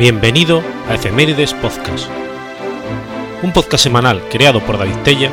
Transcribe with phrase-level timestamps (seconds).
[0.00, 2.08] Bienvenido a Efemérides Podcast,
[3.42, 5.30] un podcast semanal creado por David Tella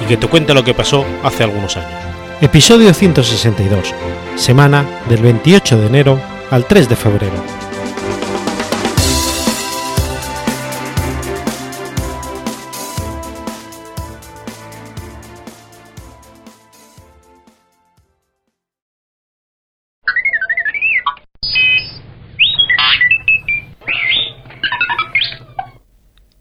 [0.00, 2.00] y que te cuenta lo que pasó hace algunos años.
[2.40, 3.94] Episodio 162,
[4.36, 6.18] semana del 28 de enero
[6.50, 7.65] al 3 de febrero.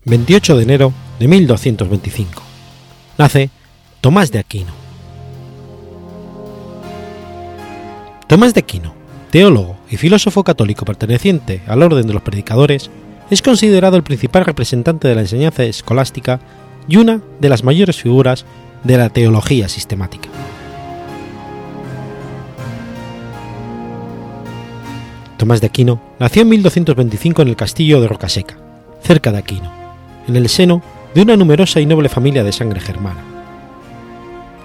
[0.07, 2.43] 28 de enero de 1225.
[3.17, 3.49] Nace
[4.01, 4.71] Tomás de Aquino.
[8.27, 8.93] Tomás de Aquino,
[9.31, 12.91] teólogo y filósofo católico perteneciente al orden de los predicadores,
[13.31, 16.39] es considerado el principal representante de la enseñanza escolástica
[16.87, 18.45] y una de las mayores figuras
[18.83, 20.29] de la teología sistemática.
[25.37, 28.55] Tomás de Aquino nació en 1225 en el castillo de Rocaseca,
[29.01, 29.84] cerca de Aquino
[30.27, 30.81] en el seno
[31.13, 33.23] de una numerosa y noble familia de sangre germana.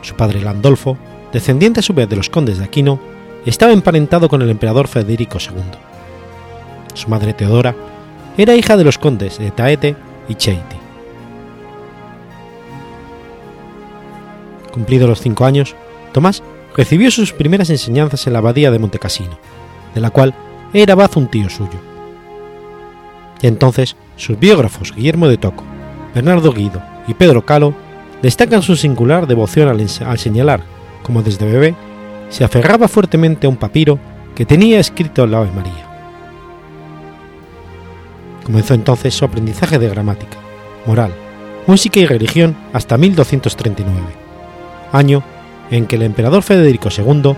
[0.02, 0.96] Su padre Landolfo,
[1.32, 2.98] descendiente a su vez de los condes de Aquino,
[3.46, 5.78] estaba emparentado con el emperador Federico II.
[6.94, 7.74] Su madre Teodora
[8.36, 9.96] era hija de los condes de Taete
[10.28, 10.76] y Cheiti.
[14.72, 15.74] Cumplidos los cinco años,
[16.12, 16.42] Tomás
[16.76, 19.38] recibió sus primeras enseñanzas en la abadía de Montecassino,
[19.94, 20.34] de la cual
[20.72, 21.89] era abad un tío suyo.
[23.42, 25.64] Y entonces sus biógrafos Guillermo de Toco,
[26.14, 27.74] Bernardo Guido y Pedro Calo
[28.22, 30.62] destacan su singular devoción al, señalar
[31.02, 31.74] como desde bebé
[32.28, 33.98] se aferraba fuertemente a un papiro
[34.34, 35.86] que tenía escrito el Ave María.
[38.44, 40.38] Comenzó entonces su aprendizaje de gramática,
[40.86, 41.12] moral,
[41.66, 44.00] música y religión hasta 1239,
[44.92, 45.22] año
[45.70, 47.34] en que el emperador Federico II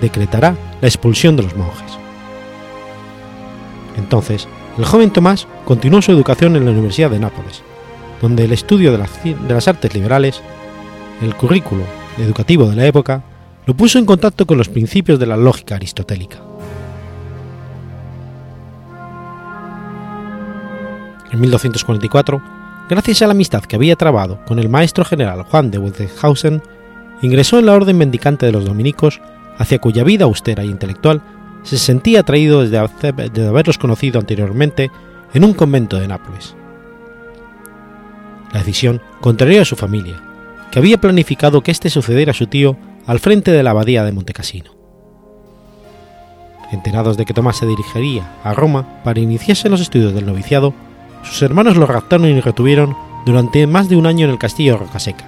[0.00, 1.98] decretará la expulsión de los monjes.
[3.96, 7.62] Entonces, el joven Tomás continuó su educación en la Universidad de Nápoles,
[8.20, 10.42] donde el estudio de las, artes liberales,
[11.22, 11.82] el currículo
[12.18, 13.22] educativo de la época,
[13.64, 16.38] lo puso en contacto con los principios de la lógica aristotélica.
[21.32, 22.42] En 1244,
[22.88, 26.62] gracias a la amistad que había trabado con el maestro general Juan de Wetterhausen,
[27.22, 29.20] ingresó en la orden mendicante de los dominicos,
[29.58, 31.22] hacia cuya vida austera e intelectual
[31.66, 34.90] se sentía atraído desde, haberlos conocido anteriormente
[35.34, 36.54] en un convento de Nápoles.
[38.52, 40.22] La decisión contrarió a su familia,
[40.70, 42.76] que había planificado que éste sucediera a su tío
[43.06, 44.70] al frente de la abadía de Montecassino.
[46.70, 50.72] Enterados de que Tomás se dirigiría a Roma para iniciarse en los estudios del noviciado,
[51.24, 54.78] sus hermanos lo raptaron y retuvieron durante más de un año en el castillo de
[54.78, 55.24] Rocaseca,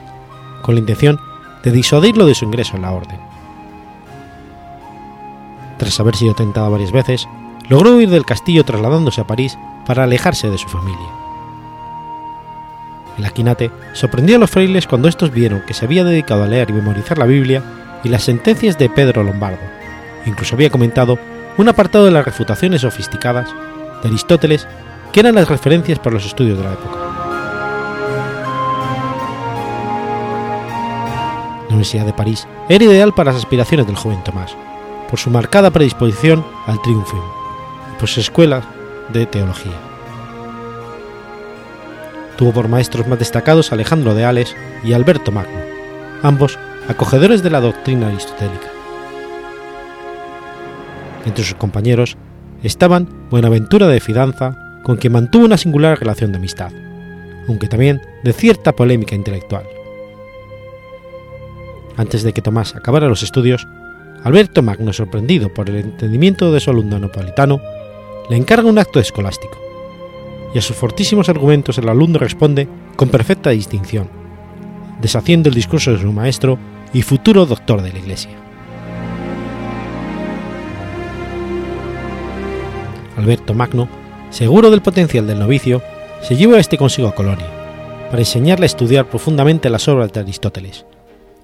[0.62, 1.18] con la intención
[1.64, 3.27] de disuadirlo de su ingreso en la orden
[5.78, 7.26] tras haber sido tentado varias veces,
[7.68, 11.06] logró huir del castillo trasladándose a París para alejarse de su familia.
[13.16, 16.70] El Aquinate sorprendió a los frailes cuando estos vieron que se había dedicado a leer
[16.70, 17.62] y memorizar la Biblia
[18.04, 19.58] y las sentencias de Pedro Lombardo.
[20.24, 21.18] Incluso había comentado
[21.56, 23.48] un apartado de las refutaciones sofisticadas
[24.02, 24.68] de Aristóteles
[25.12, 26.96] que eran las referencias para los estudios de la época.
[31.62, 34.56] La Universidad de París era ideal para las aspiraciones del joven Tomás,
[35.08, 37.16] por su marcada predisposición al triunfo
[37.94, 38.62] y por su escuela
[39.12, 39.72] de teología.
[42.36, 44.54] Tuvo por maestros más destacados Alejandro de Ales
[44.84, 45.58] y Alberto Magno,
[46.22, 46.58] ambos
[46.88, 48.68] acogedores de la doctrina aristotélica.
[51.24, 52.16] Entre sus compañeros
[52.62, 56.72] estaban Buenaventura de Fidanza, con quien mantuvo una singular relación de amistad,
[57.48, 59.64] aunque también de cierta polémica intelectual.
[61.96, 63.66] Antes de que Tomás acabara los estudios,
[64.24, 67.60] Alberto Magno, sorprendido por el entendimiento de su alumno napolitano,
[68.28, 69.56] le encarga un acto escolástico,
[70.54, 74.08] y a sus fortísimos argumentos el alumno responde con perfecta distinción,
[75.00, 76.58] deshaciendo el discurso de su maestro
[76.92, 78.30] y futuro doctor de la Iglesia.
[83.16, 83.88] Alberto Magno,
[84.30, 85.82] seguro del potencial del novicio,
[86.22, 87.46] se lleva a este consigo a Colonia,
[88.10, 90.86] para enseñarle a estudiar profundamente las obras de Aristóteles,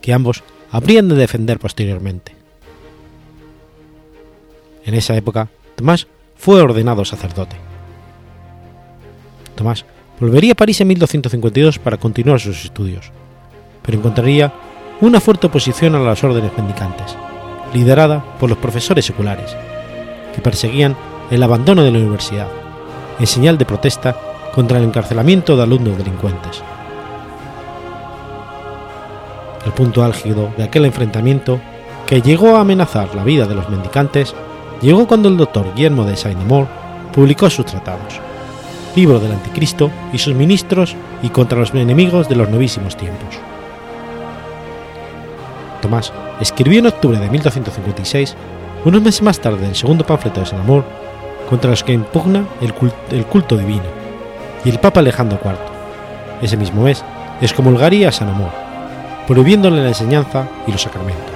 [0.01, 2.44] que ambos habrían de defender posteriormente.
[4.85, 7.57] En esa época, Tomás fue ordenado sacerdote.
[9.55, 9.85] Tomás
[10.21, 13.11] volvería a París en 1252 para continuar sus estudios,
[13.83, 14.53] pero encontraría
[15.01, 17.17] una fuerte oposición a las órdenes mendicantes,
[17.73, 19.57] liderada por los profesores seculares,
[20.35, 20.97] que perseguían
[21.31, 22.49] el abandono de la universidad,
[23.19, 24.17] en señal de protesta
[24.55, 26.63] contra el encarcelamiento de alumnos delincuentes.
[29.65, 31.59] El punto álgido de aquel enfrentamiento,
[32.07, 34.35] que llegó a amenazar la vida de los mendicantes,
[34.81, 36.67] llegó cuando el doctor Guillermo de Saint-Amour
[37.13, 38.21] publicó sus tratados.
[38.97, 43.37] libro del Anticristo y sus ministros y contra los enemigos de los novísimos tiempos.
[45.83, 48.37] Tomás escribió en octubre de 1256,
[48.85, 50.85] unos meses más tarde, el segundo panfleto de San Amor,
[51.49, 53.83] contra los que impugna el culto, divino,
[54.65, 55.57] y el Papa Alejandro IV.
[56.41, 57.05] Ese mismo mes
[57.41, 58.51] excomulgaría a San Amor,
[59.27, 61.34] prohibiéndole la enseñanza y los sacramentos.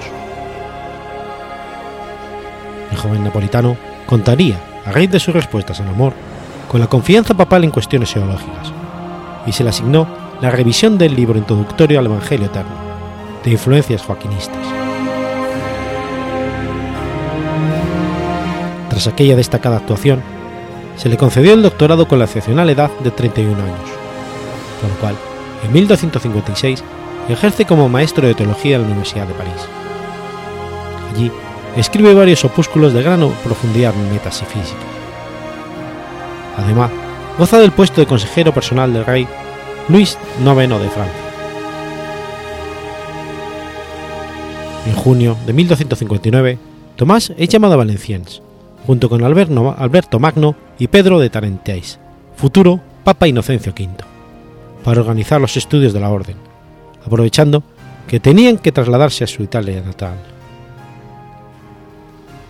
[2.90, 3.76] El joven napolitano
[4.06, 6.12] contaría, a raíz de su respuesta a San Amor,
[6.68, 8.72] con la confianza papal en cuestiones teológicas,
[9.46, 10.06] y se le asignó
[10.40, 12.70] la revisión del libro introductorio al Evangelio Eterno,
[13.44, 14.66] de influencias joaquinistas.
[18.90, 20.22] Tras aquella destacada actuación,
[20.96, 23.90] se le concedió el doctorado con la excepcional edad de 31 años,
[24.80, 25.16] por lo cual,
[25.64, 26.82] en 1256,
[27.28, 29.68] ejerce como maestro de teología en la Universidad de París.
[31.12, 31.30] Allí
[31.76, 34.78] escribe varios opúsculos de gran profundidad metafísica.
[36.56, 36.90] Además,
[37.38, 39.28] goza del puesto de consejero personal del rey
[39.88, 41.22] Luis IX de Francia.
[44.86, 46.58] En junio de 1259,
[46.96, 48.42] Tomás es llamado a Valenciennes,
[48.86, 51.98] junto con Alberto Magno y Pedro de Tarentais,
[52.36, 53.88] futuro Papa Inocencio V,
[54.82, 56.36] para organizar los estudios de la orden,
[57.06, 57.62] aprovechando
[58.08, 60.16] que tenían que trasladarse a su Italia natal.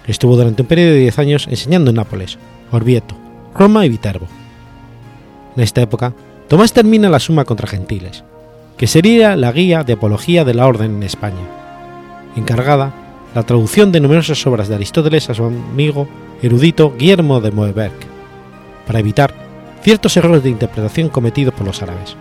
[0.08, 2.38] Estuvo durante un periodo de 10 años enseñando en Nápoles,
[2.72, 3.14] Orvieto,
[3.54, 4.26] Roma y Viterbo.
[5.54, 6.14] En esta época,
[6.48, 8.24] Tomás termina la Suma contra Gentiles,
[8.78, 11.36] que sería la guía de apología de la orden en España,
[12.36, 12.94] encargada
[13.34, 16.08] la traducción de numerosas obras de Aristóteles a su amigo
[16.40, 17.92] erudito Guillermo de Moeberg,
[18.86, 19.34] para evitar
[19.82, 22.16] ciertos errores de interpretación cometidos por los árabes,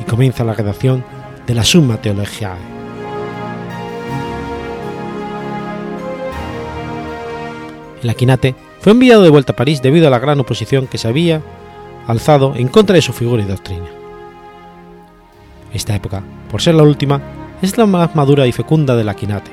[0.00, 1.04] y comienza la redacción
[1.46, 2.77] de la Summa Theologiae.
[8.02, 11.08] El Aquinate fue enviado de vuelta a París debido a la gran oposición que se
[11.08, 11.42] había
[12.06, 13.86] alzado en contra de su figura y doctrina.
[15.72, 17.20] Esta época, por ser la última,
[17.60, 19.50] es la más madura y fecunda del Aquinate,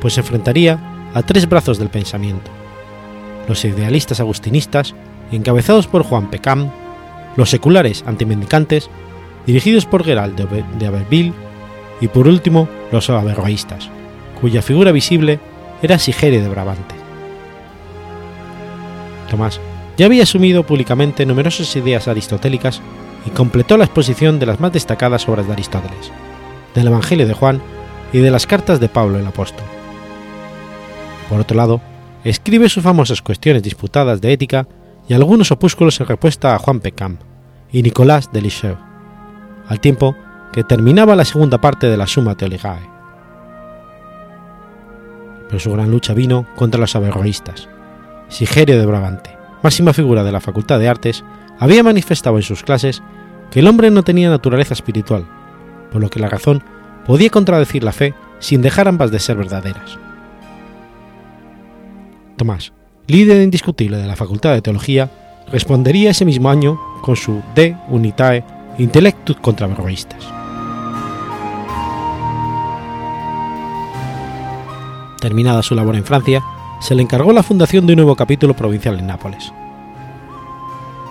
[0.00, 2.50] pues se enfrentaría a tres brazos del pensamiento:
[3.48, 4.94] los idealistas agustinistas,
[5.30, 6.70] encabezados por Juan Pecam,
[7.36, 8.88] los seculares antimendicantes,
[9.46, 11.34] dirigidos por Gerald de Abbeville,
[12.00, 13.90] y por último los averroístas,
[14.40, 15.38] cuya figura visible
[15.82, 17.03] era Sigere de Brabante.
[19.26, 19.60] Tomás
[19.96, 22.80] ya había asumido públicamente numerosas ideas aristotélicas
[23.26, 26.10] y completó la exposición de las más destacadas obras de Aristóteles,
[26.74, 27.62] del Evangelio de Juan
[28.12, 29.64] y de las cartas de Pablo el apóstol.
[31.28, 31.80] Por otro lado,
[32.24, 34.66] escribe sus famosas cuestiones disputadas de ética
[35.08, 37.18] y algunos opúsculos en respuesta a Juan Pecam
[37.72, 38.78] y Nicolás de Lisieux,
[39.68, 40.16] al tiempo
[40.52, 42.88] que terminaba la segunda parte de la Summa Theologiae.
[45.48, 47.68] Pero su gran lucha vino contra los averroístas,
[48.34, 49.30] Sigerio de Brabante,
[49.62, 51.22] máxima figura de la Facultad de Artes,
[51.60, 53.00] había manifestado en sus clases
[53.52, 55.24] que el hombre no tenía naturaleza espiritual,
[55.92, 56.60] por lo que la razón
[57.06, 60.00] podía contradecir la fe sin dejar ambas de ser verdaderas.
[62.36, 62.72] Tomás,
[63.06, 65.12] líder indiscutible de la Facultad de Teología,
[65.52, 68.42] respondería ese mismo año con su De Unitae
[68.78, 69.68] Intellectus contra.
[75.20, 76.42] Terminada su labor en Francia,
[76.80, 79.52] se le encargó la fundación de un nuevo capítulo provincial en Nápoles.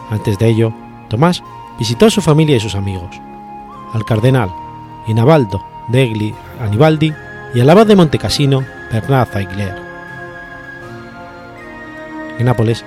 [0.09, 0.73] Antes de ello,
[1.09, 1.43] Tomás
[1.79, 3.19] visitó a su familia y sus amigos,
[3.93, 4.49] al cardenal
[5.07, 7.13] Inabaldo degli Anibaldi
[7.53, 9.75] y al abad de Montecassino, Bernard Zaigler.
[12.39, 12.85] En Nápoles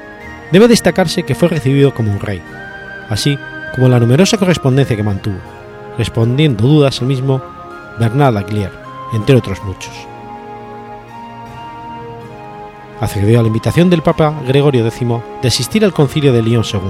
[0.52, 2.42] debe destacarse que fue recibido como un rey,
[3.08, 3.38] así
[3.74, 5.38] como la numerosa correspondencia que mantuvo,
[5.98, 7.42] respondiendo dudas al mismo
[7.98, 8.72] Bernard Aglier,
[9.12, 9.92] entre otros muchos
[13.00, 15.08] accedió a la invitación del Papa Gregorio X
[15.42, 16.80] de asistir al concilio de León II.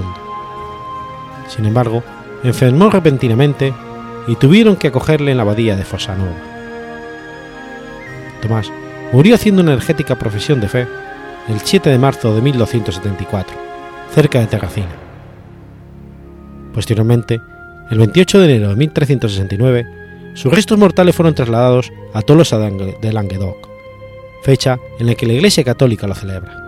[1.47, 2.03] Sin embargo,
[2.43, 3.73] enfermó repentinamente
[4.27, 6.31] y tuvieron que acogerle en la abadía de Fossanova.
[8.41, 8.71] Tomás
[9.11, 10.87] murió haciendo una energética profesión de fe
[11.47, 13.55] el 7 de marzo de 1274,
[14.13, 14.95] cerca de Terracina.
[16.73, 17.39] Posteriormente,
[17.89, 19.85] el 28 de enero de 1369,
[20.33, 23.66] sus restos mortales fueron trasladados a Tolosa de Languedoc
[24.41, 26.67] fecha en la que la Iglesia Católica lo celebra.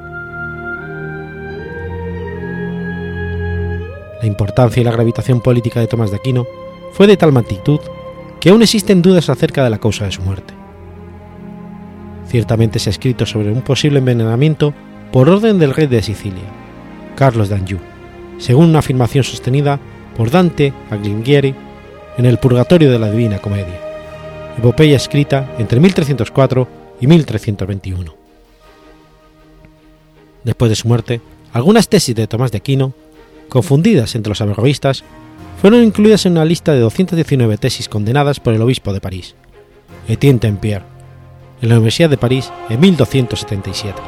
[4.21, 6.45] La importancia y la gravitación política de Tomás de Aquino
[6.91, 7.79] fue de tal magnitud
[8.39, 10.53] que aún existen dudas acerca de la causa de su muerte.
[12.27, 14.73] Ciertamente se ha escrito sobre un posible envenenamiento
[15.11, 16.43] por orden del rey de Sicilia,
[17.15, 17.79] Carlos d'Anjou,
[18.37, 19.79] según una afirmación sostenida
[20.15, 21.55] por Dante Alighieri
[22.17, 23.79] en el Purgatorio de la Divina Comedia,
[24.57, 28.15] epopeya escrita entre 1304 y 1321.
[30.43, 31.21] Después de su muerte,
[31.53, 32.93] algunas tesis de Tomás de Aquino
[33.49, 35.03] confundidas entre los averroístas,
[35.59, 39.35] fueron incluidas en una lista de 219 tesis condenadas por el obispo de París,
[40.07, 40.85] Etienne Tempierre,
[41.61, 43.99] en la Universidad de París en 1277.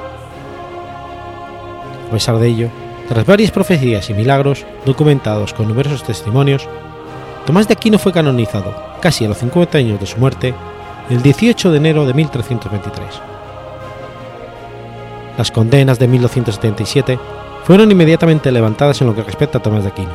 [2.08, 2.70] A pesar de ello,
[3.10, 6.68] tras varias profecías y milagros documentados con numerosos testimonios,
[7.46, 10.54] Tomás de Aquino fue canonizado, casi a los 50 años de su muerte,
[11.10, 13.22] el 18 de enero de 1323.
[15.38, 17.20] Las condenas de 1277
[17.64, 20.14] fueron inmediatamente levantadas en lo que respecta a Tomás de Aquino,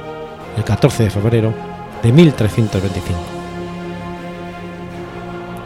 [0.57, 1.53] el 14 de febrero
[2.03, 3.19] de 1325.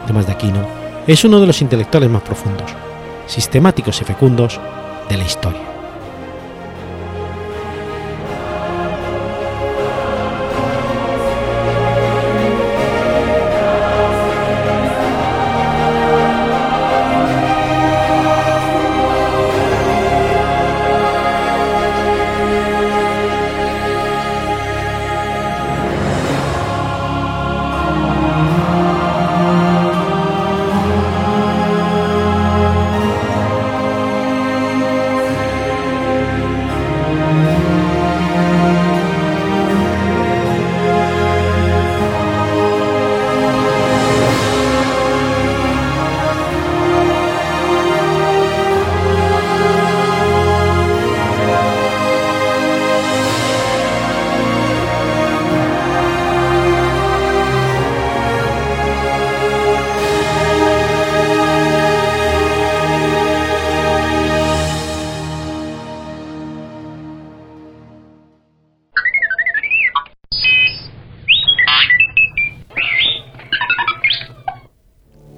[0.07, 0.65] Tomás de Aquino
[1.07, 2.71] es uno de los intelectuales más profundos,
[3.27, 4.59] sistemáticos y fecundos
[5.09, 5.70] de la historia.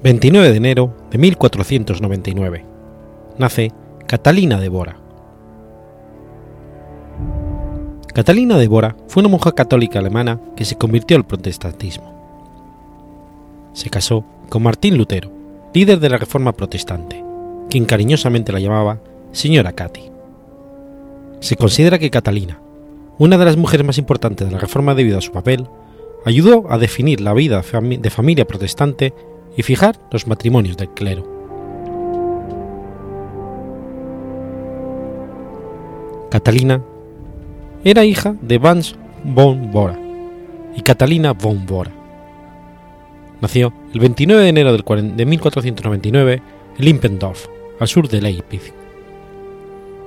[0.04, 2.66] 29 de enero de 1499.
[3.38, 3.72] Nace
[4.06, 4.98] Catalina de Bora.
[8.12, 12.12] Catalina de Bora fue una monja católica alemana que se convirtió al protestantismo.
[13.72, 15.32] Se casó con Martín Lutero,
[15.72, 17.24] líder de la Reforma Protestante,
[17.70, 19.00] quien cariñosamente la llamaba
[19.32, 20.10] Señora Cati.
[21.40, 22.60] Se considera que Catalina,
[23.16, 25.66] una de las mujeres más importantes de la Reforma debido a su papel,
[26.26, 29.14] ayudó a definir la vida de familia protestante
[29.56, 31.34] y fijar los matrimonios del clero.
[36.30, 36.82] Catalina
[37.84, 39.98] era hija de Vance von Bora
[40.74, 41.92] y Catalina von Bora.
[43.40, 46.42] Nació el 29 de enero de 1499
[46.78, 47.46] en Limpendorf,
[47.78, 48.72] al sur de Leipzig.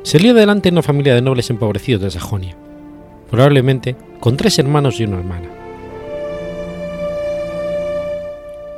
[0.04, 2.58] Salió adelante en una familia de nobles empobrecidos de Sajonia,
[3.30, 5.50] probablemente con tres hermanos y una hermana.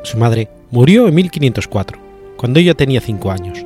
[0.04, 1.98] Su madre Murió en 1504,
[2.38, 3.66] cuando ella tenía cinco años,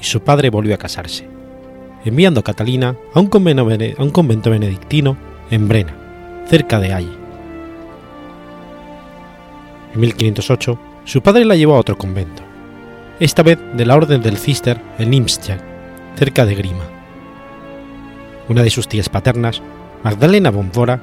[0.00, 1.28] y su padre volvió a casarse,
[2.06, 5.18] enviando a Catalina a un convento, benedictino
[5.50, 5.94] en Brena,
[6.48, 7.12] cerca de Halle.
[9.92, 12.42] En 1508, su padre la llevó a otro convento,
[13.20, 15.60] esta vez de la Orden del Cister en Nimstjag,
[16.16, 16.86] cerca de Grima.
[18.48, 19.60] Una de sus tías paternas,
[20.02, 20.98] Magdalena von Vora,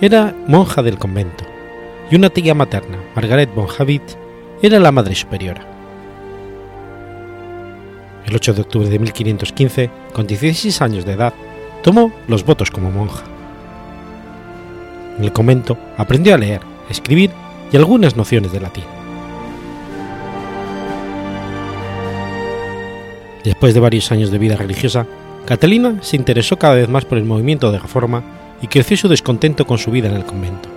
[0.00, 1.42] era monja del convento,
[2.12, 4.27] y una tía materna, Margaret von Habit,
[4.60, 5.62] era la Madre Superiora.
[8.26, 11.32] El 8 de octubre de 1515, con 16 años de edad,
[11.82, 13.22] tomó los votos como monja.
[15.16, 16.60] En el convento aprendió a leer,
[16.90, 17.30] escribir
[17.72, 18.84] y algunas nociones de latín.
[23.44, 25.06] Después de varios años de vida religiosa,
[25.46, 28.22] Catalina se interesó cada vez más por el movimiento de reforma
[28.60, 30.68] y creció su descontento con su vida en el convento,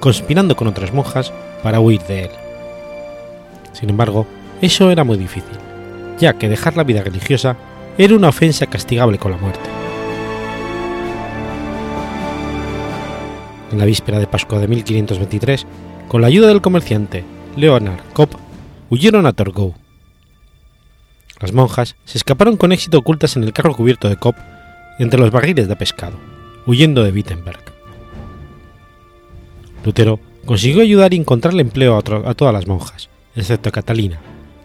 [0.00, 1.32] conspirando con otras monjas
[1.62, 2.30] para huir de él.
[3.78, 4.26] Sin embargo,
[4.60, 5.56] eso era muy difícil,
[6.18, 7.56] ya que dejar la vida religiosa
[7.96, 9.70] era una ofensa castigable con la muerte.
[13.70, 15.64] En la víspera de Pascua de 1523,
[16.08, 17.24] con la ayuda del comerciante
[17.56, 18.34] Leonard Kopp,
[18.90, 19.74] huyeron a Torgau.
[21.38, 24.36] Las monjas se escaparon con éxito ocultas en el carro cubierto de Kopp
[24.98, 26.16] entre los barriles de pescado,
[26.66, 27.62] huyendo de Wittenberg.
[29.84, 33.08] Lutero consiguió ayudar y encontrarle empleo a, a todas las monjas,
[33.40, 34.18] excepto Catalina,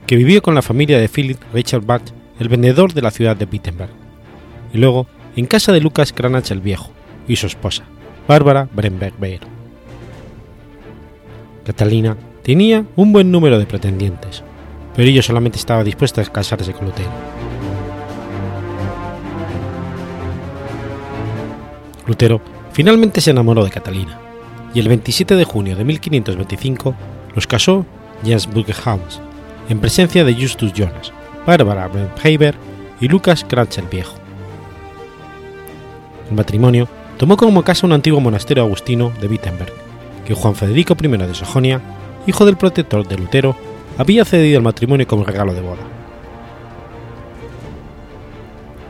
[0.06, 2.03] que vivió con la familia de Philip Richard Bach,
[2.39, 3.92] el vendedor de la ciudad de Wittenberg,
[4.74, 6.92] y luego en casa de Lucas Cranach el Viejo
[7.27, 7.84] y su esposa,
[8.27, 9.42] Bárbara Bremberg-Beer.
[11.65, 14.44] Catalina tenía un buen número de pretendientes,
[14.96, 17.12] pero ella solamente estaba dispuesta a casarse con Lutero.
[22.06, 22.42] Lutero
[22.74, 24.20] finalmente se enamoró de Catalina,
[24.74, 26.96] y el 27 de junio de 1525
[27.36, 27.86] los casó
[28.24, 29.22] Jens Burgerhaus,
[29.70, 31.12] en presencia de Justus Jonas,
[31.46, 32.56] Barbara Bremheiber
[33.00, 34.15] y Lucas Kratz el Viejo.
[36.30, 36.88] El matrimonio
[37.18, 39.74] tomó como casa un antiguo monasterio agustino de Wittenberg,
[40.25, 41.82] que Juan Federico I de Sajonia,
[42.27, 43.56] hijo del protector de Lutero,
[43.98, 45.84] había cedido el matrimonio como regalo de boda.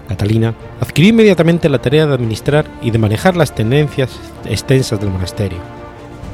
[0.08, 4.12] Catalina adquirió inmediatamente la tarea de administrar y de manejar las tendencias
[4.46, 5.58] extensas del monasterio,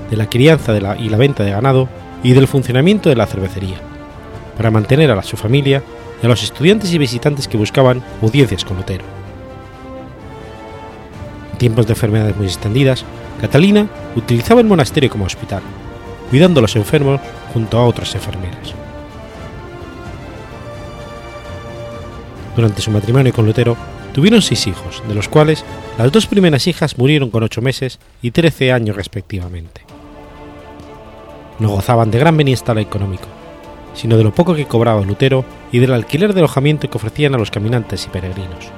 [0.09, 1.87] de la crianza y la venta de ganado
[2.23, 3.77] y del funcionamiento de la cervecería,
[4.57, 5.83] para mantener a su familia
[6.21, 9.05] y a los estudiantes y visitantes que buscaban audiencias con Lutero.
[11.53, 13.05] En tiempos de enfermedades muy extendidas,
[13.39, 15.61] Catalina utilizaba el monasterio como hospital,
[16.29, 17.21] cuidando a los enfermos
[17.53, 18.73] junto a otras enfermeras.
[22.55, 23.77] Durante su matrimonio con Lutero,
[24.11, 25.63] tuvieron seis hijos, de los cuales
[25.97, 29.88] las dos primeras hijas murieron con ocho meses y trece años respectivamente.
[31.59, 33.27] No gozaban de gran bienestar económico,
[33.93, 37.37] sino de lo poco que cobraba Lutero y del alquiler de alojamiento que ofrecían a
[37.37, 38.71] los caminantes y peregrinos.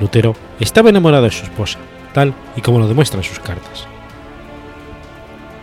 [0.00, 1.78] Lutero estaba enamorado de su esposa,
[2.14, 3.86] tal y como lo demuestran sus cartas.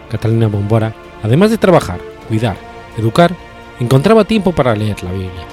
[0.09, 0.93] Catalina Bombora,
[1.23, 2.57] además de trabajar, cuidar,
[2.97, 3.35] educar,
[3.79, 5.45] encontraba tiempo para leer la Biblia.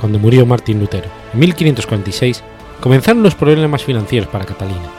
[0.00, 2.42] Cuando murió Martín Lutero, en 1546,
[2.80, 4.90] comenzaron los problemas financieros para Catalina.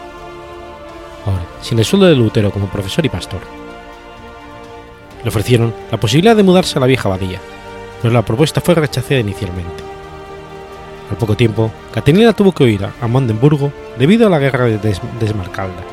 [1.26, 3.42] Ahora, sin el sueldo de Lutero como profesor y pastor.
[5.24, 7.40] Le ofrecieron la posibilidad de mudarse a la vieja abadía,
[8.02, 9.84] pero la propuesta fue rechazada inicialmente.
[11.10, 14.78] Al poco tiempo, Catalina tuvo que huir a Mandenburgo debido a la guerra de
[15.20, 15.84] Desmarcalda.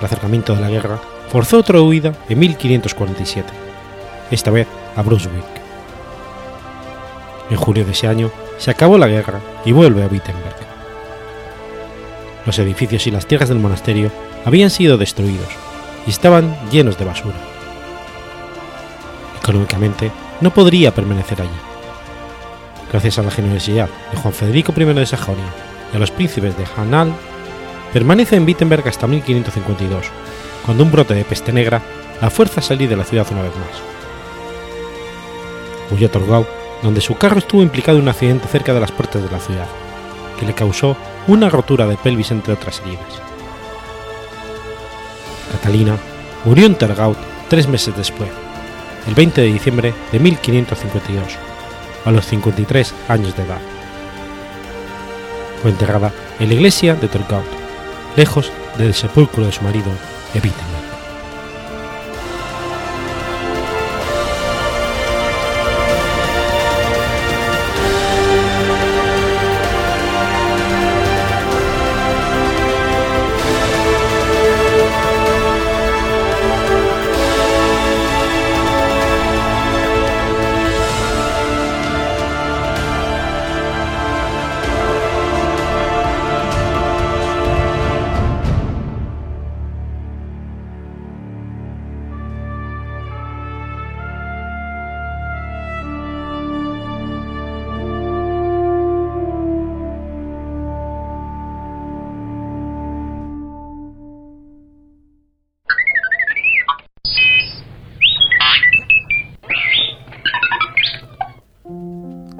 [0.00, 3.52] El acercamiento de la guerra forzó otra huida en 1547,
[4.30, 5.44] esta vez a Brunswick.
[7.50, 10.56] En julio de ese año se acabó la guerra y vuelve a Wittenberg.
[12.46, 14.10] Los edificios y las tierras del monasterio
[14.44, 15.48] habían sido destruidos
[16.06, 17.36] y estaban llenos de basura.
[19.40, 21.74] Económicamente no podría permanecer allí
[22.94, 25.52] gracias a la generosidad de Juan Federico I de Sajonia
[25.92, 27.12] y a los príncipes de Hanal,
[27.92, 30.06] permanece en Wittenberg hasta 1552,
[30.64, 31.82] cuando un brote de peste negra
[32.22, 33.82] la fuerza a salir de la ciudad una vez más.
[35.90, 36.08] Huyó
[36.84, 39.66] donde su carro estuvo implicado en un accidente cerca de las puertas de la ciudad,
[40.38, 43.22] que le causó una rotura de pelvis entre otras heridas.
[45.50, 45.96] Catalina
[46.44, 47.16] murió en Torgau
[47.48, 48.28] tres meses después,
[49.08, 51.24] el 20 de diciembre de 1552
[52.04, 53.60] a los 53 años de edad.
[55.62, 57.46] Fue enterrada en la iglesia de Torgaut,
[58.14, 59.90] lejos del sepulcro de su marido,
[60.34, 60.73] Evita.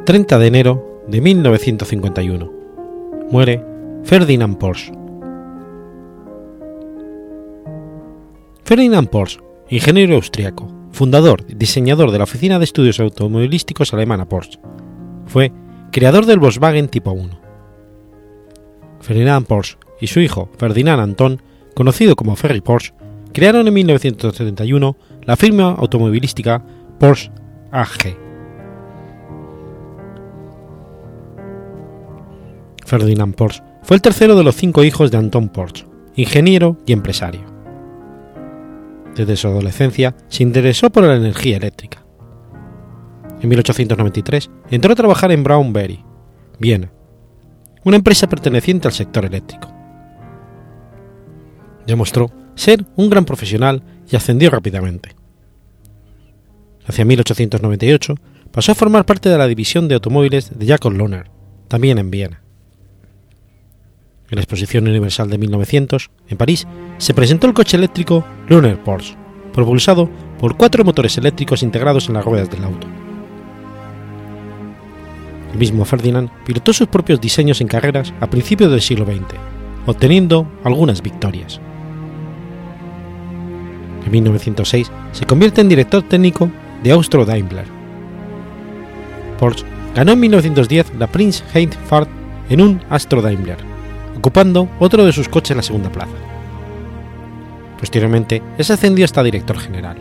[0.04, 2.52] 30 de enero de 1951.
[3.30, 3.64] Muere
[4.02, 4.92] Ferdinand Porsche.
[8.64, 9.40] Ferdinand Porsche,
[9.70, 14.58] ingeniero austriaco, fundador y diseñador de la oficina de estudios automovilísticos alemana Porsche,
[15.24, 15.52] fue
[15.90, 17.40] creador del Volkswagen Tipo 1.
[19.00, 21.40] Ferdinand Porsche y su hijo Ferdinand Anton,
[21.74, 22.92] conocido como Ferry Porsche,
[23.32, 26.62] crearon en 1971 la firma automovilística
[26.98, 27.30] Porsche
[27.70, 28.23] AG
[32.84, 37.42] Ferdinand Porsche fue el tercero de los cinco hijos de Anton Porsche, ingeniero y empresario.
[39.14, 42.04] Desde su adolescencia se interesó por la energía eléctrica.
[43.40, 46.04] En 1893 entró a trabajar en Braunberry,
[46.58, 46.90] Viena,
[47.84, 49.68] una empresa perteneciente al sector eléctrico.
[51.86, 55.14] Demostró ser un gran profesional y ascendió rápidamente.
[56.86, 58.14] Hacia 1898
[58.50, 61.30] pasó a formar parte de la división de automóviles de Jacob Lohner,
[61.68, 62.43] también en Viena.
[64.30, 66.66] En la Exposición Universal de 1900, en París,
[66.98, 69.16] se presentó el coche eléctrico Lunar Porsche,
[69.52, 70.08] propulsado
[70.38, 72.86] por cuatro motores eléctricos integrados en las ruedas del auto.
[75.52, 79.36] El mismo Ferdinand pilotó sus propios diseños en carreras a principios del siglo XX,
[79.86, 81.60] obteniendo algunas victorias.
[84.04, 86.50] En 1906 se convierte en director técnico
[86.82, 87.66] de Austro Daimler.
[89.38, 92.08] Porsche ganó en 1910 la Prince Heinz Fahrt
[92.48, 93.73] en un Astro Daimler,
[94.16, 96.12] ocupando otro de sus coches en la segunda plaza.
[97.78, 99.96] Posteriormente es ascendido hasta director general.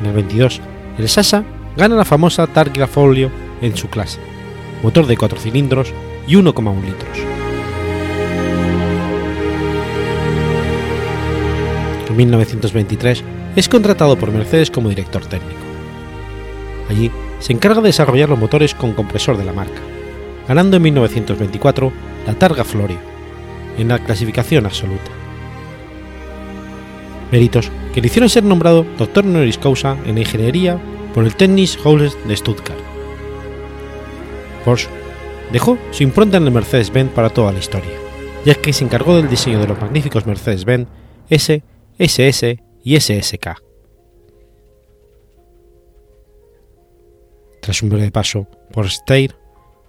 [0.00, 0.60] En el 22,
[0.98, 1.44] el Sasa
[1.76, 4.18] gana la famosa Targa Folio en su clase,
[4.82, 5.92] motor de 4 cilindros
[6.26, 7.18] y 1,1 litros.
[12.12, 13.24] En 1923
[13.56, 15.60] es contratado por Mercedes como director técnico.
[16.90, 19.80] Allí se encarga de desarrollar los motores con compresor de la marca,
[20.46, 21.92] ganando en 1924
[22.26, 22.98] la Targa Florio,
[23.78, 25.10] en la clasificación absoluta.
[27.30, 30.78] Méritos que le hicieron ser nombrado doctor honoris causa en ingeniería
[31.14, 32.80] por el Technische Hochschule de Stuttgart.
[34.64, 34.88] Porsche
[35.52, 37.92] dejó su impronta en el Mercedes-Benz para toda la historia,
[38.44, 40.88] ya que se encargó del diseño de los magníficos Mercedes-Benz
[41.28, 41.62] S,
[41.98, 43.62] SS y SSK.
[47.60, 49.36] Tras un breve paso por Steyr,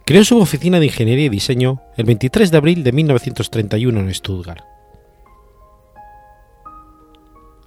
[0.04, 4.64] creó su oficina de ingeniería y diseño el 23 de abril de 1931 en Stuttgart.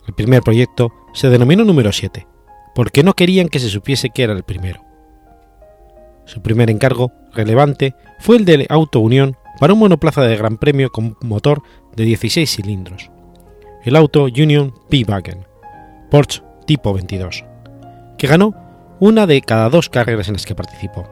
[0.07, 2.27] El primer proyecto se denominó número 7,
[2.75, 4.81] porque no querían que se supiese que era el primero.
[6.25, 10.91] Su primer encargo relevante fue el de Auto Unión para un monoplaza de Gran Premio
[10.91, 11.61] con motor
[11.95, 13.09] de 16 cilindros,
[13.83, 15.45] el Auto Union P-Wagen,
[16.11, 17.43] Porsche tipo 22,
[18.17, 18.53] que ganó
[18.99, 21.09] una de cada dos carreras en las que participó.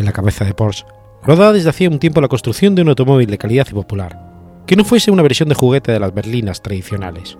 [0.00, 0.86] En la cabeza de Porsche
[1.22, 4.18] rodaba desde hacía un tiempo la construcción de un automóvil de calidad y popular,
[4.66, 7.36] que no fuese una versión de juguete de las berlinas tradicionales.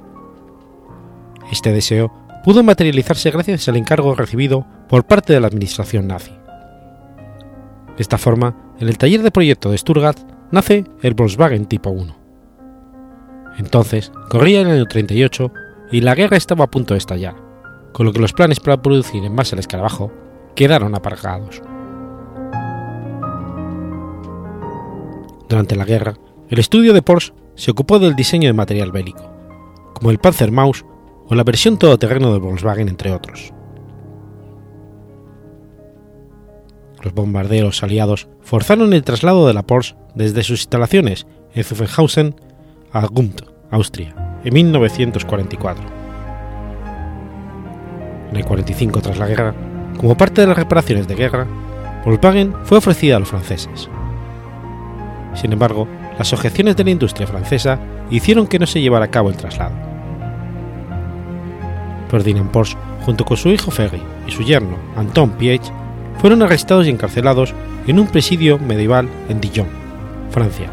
[1.51, 2.13] Este deseo
[2.45, 6.33] pudo materializarse gracias al encargo recibido por parte de la administración nazi.
[7.97, 10.19] De esta forma, en el taller de proyecto de Stuttgart
[10.51, 12.15] nace el Volkswagen Tipo 1.
[13.57, 15.51] Entonces, corría el año 38
[15.93, 17.37] y la guerra estaba a punto de estallar,
[17.95, 20.13] con lo que los planes para producir en base al escarabajo
[20.55, 21.63] quedaron aparcados.
[25.51, 26.15] Durante la guerra,
[26.49, 29.29] el estudio de Porsche se ocupó del diseño de material bélico,
[29.95, 30.85] como el Panzermaus
[31.27, 33.53] o la versión todoterreno de Volkswagen, entre otros.
[37.03, 42.37] Los bombarderos aliados forzaron el traslado de la Porsche desde sus instalaciones en Zuffenhausen
[42.93, 45.85] a Gumt, Austria, en 1944.
[48.31, 49.55] En el 45 tras la guerra,
[49.99, 51.49] como parte de las reparaciones de guerra,
[52.05, 53.91] Volkswagen fue ofrecida a los franceses.
[55.35, 55.87] Sin embargo,
[56.19, 57.79] las objeciones de la industria francesa
[58.11, 59.75] hicieron que no se llevara a cabo el traslado.
[62.11, 65.63] Ferdinand Porsche, junto con su hijo Ferry y su yerno Anton Piech,
[66.19, 67.55] fueron arrestados y encarcelados
[67.87, 69.69] en un presidio medieval en Dijon,
[70.31, 70.71] Francia,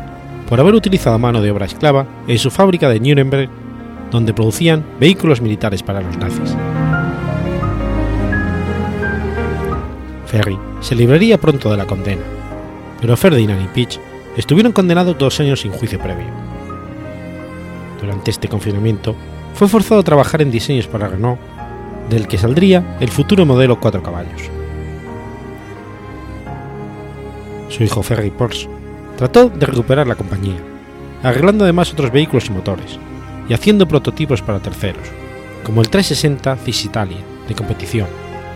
[0.49, 3.49] por haber utilizado mano de obra esclava en su fábrica de Nuremberg,
[4.11, 6.55] donde producían vehículos militares para los nazis.
[10.25, 12.23] Ferry se libraría pronto de la condena,
[12.99, 13.99] pero Ferdinand y Piech
[14.37, 16.27] estuvieron condenados dos años sin juicio previo.
[17.99, 19.15] Durante este confinamiento,
[19.55, 21.39] fue forzado a trabajar en diseños para Renault,
[22.09, 24.43] del que saldría el futuro modelo 4 caballos.
[27.69, 28.69] Su hijo Ferry Porsche
[29.17, 30.57] trató de recuperar la compañía,
[31.23, 32.99] arreglando además otros vehículos y motores,
[33.49, 35.07] y haciendo prototipos para terceros,
[35.63, 38.07] como el 360 Cisitalia de competición,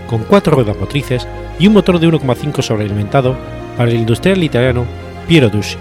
[0.08, 3.36] con cuatro ruedas motrices y un motor de 1,5 sobrealimentado
[3.76, 4.86] para el industrial italiano
[5.28, 5.78] Piero Ducci,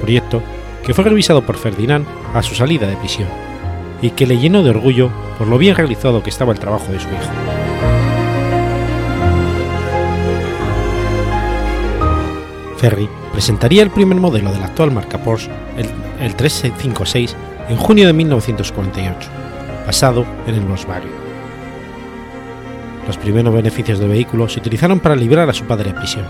[0.00, 0.42] proyecto
[0.84, 3.28] que fue revisado por Ferdinand a su salida de prisión
[4.00, 7.00] y que le llenó de orgullo por lo bien realizado que estaba el trabajo de
[7.00, 7.20] su hijo.
[12.78, 15.86] Ferry presentaría el primer modelo de la actual marca Porsche, el,
[16.20, 17.36] el 356,
[17.68, 19.30] en junio de 1948,
[19.86, 21.22] basado en el Volkswagen.
[23.06, 26.24] Los primeros beneficios del vehículo se utilizaron para librar a su padre de prisión.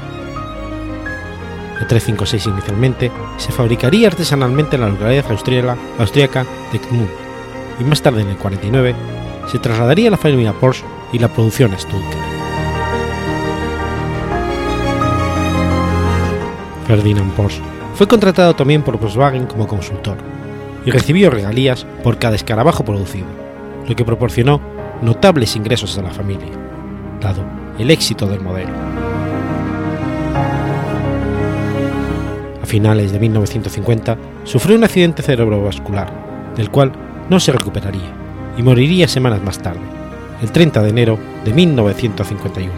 [1.82, 6.80] El 356 inicialmente se fabricaría artesanalmente en la localidad austríaca de
[7.80, 8.94] y más tarde en el 49
[9.50, 12.16] se trasladaría la familia Porsche y la producción a Stuttgart.
[16.86, 17.60] Ferdinand Porsche
[17.96, 20.18] fue contratado también por Volkswagen como consultor
[20.86, 23.26] y recibió regalías por cada escarabajo producido,
[23.88, 24.60] lo que proporcionó
[25.02, 26.52] notables ingresos a la familia,
[27.20, 27.44] dado
[27.76, 28.70] el éxito del modelo.
[32.62, 36.12] A finales de 1950 sufrió un accidente cerebrovascular,
[36.56, 36.92] del cual
[37.28, 38.12] no se recuperaría
[38.56, 39.80] y moriría semanas más tarde,
[40.42, 42.72] el 30 de enero de 1951.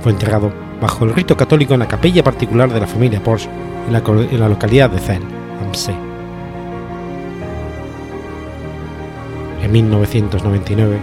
[0.00, 3.50] Fue enterrado bajo el rito católico en la capilla particular de la familia Porsche
[3.86, 3.92] en
[4.40, 5.22] la, localidad de Zell,
[5.60, 5.94] am See.
[9.62, 10.98] En 1999,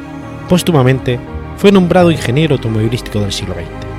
[0.49, 1.19] póstumamente,
[1.57, 3.92] fue nombrado ingeniero automovilístico del siglo XX.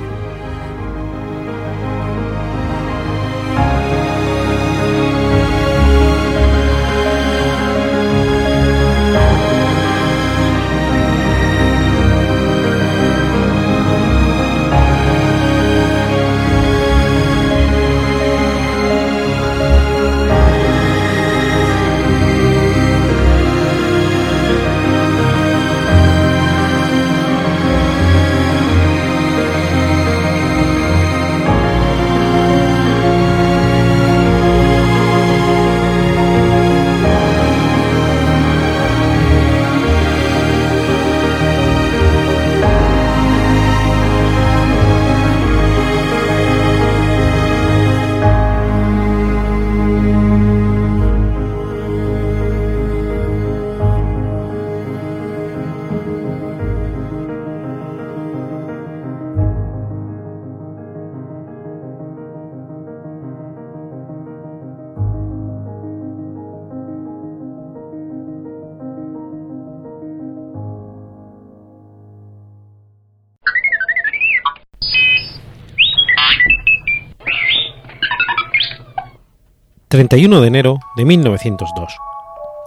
[79.95, 81.97] 31 de enero de 1902.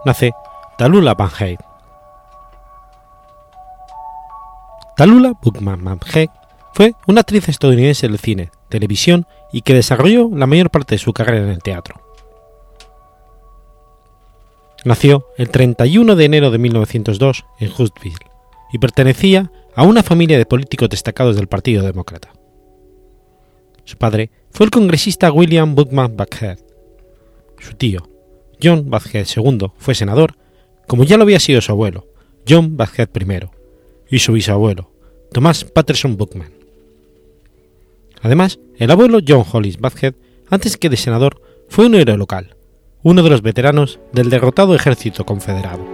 [0.07, 0.33] Nace
[0.79, 1.31] Talula Van
[4.97, 6.01] Talula Buchman Van
[6.73, 11.13] fue una actriz estadounidense del cine, televisión y que desarrolló la mayor parte de su
[11.13, 12.01] carrera en el teatro.
[14.87, 18.27] Nació el 31 de enero de 1902 en Huntsville
[18.73, 22.33] y pertenecía a una familia de políticos destacados del Partido Demócrata.
[23.85, 26.68] Su padre fue el congresista William Buckman Buckhead
[27.61, 28.09] su tío,
[28.63, 30.37] John Bazhead II, fue senador,
[30.87, 32.07] como ya lo había sido su abuelo,
[32.49, 33.47] John Bazhead I,
[34.11, 34.91] y su bisabuelo,
[35.33, 36.53] Thomas Patterson Buckman.
[38.23, 40.15] Además, el abuelo John Hollis Bazhead,
[40.51, 42.57] antes que de senador, fue un héroe local,
[43.03, 45.87] uno de los veteranos del derrotado ejército confederado.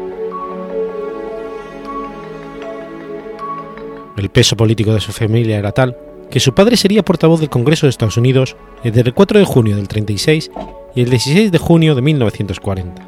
[4.16, 5.96] El peso político de su familia era tal
[6.30, 9.76] que su padre sería portavoz del Congreso de Estados Unidos entre el 4 de junio
[9.76, 10.50] del 36
[10.94, 13.02] y el 16 de junio de 1940,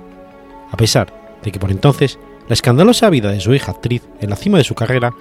[0.70, 4.36] a pesar de que por entonces la escandalosa vida de su hija actriz en la
[4.36, 5.12] cima de su carrera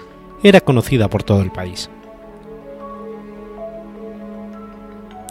[0.42, 1.90] era conocida por todo el país.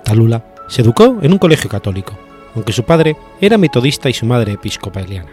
[0.04, 2.13] Talula se educó en un colegio católico,
[2.54, 5.32] aunque su padre era metodista y su madre episcopaliana.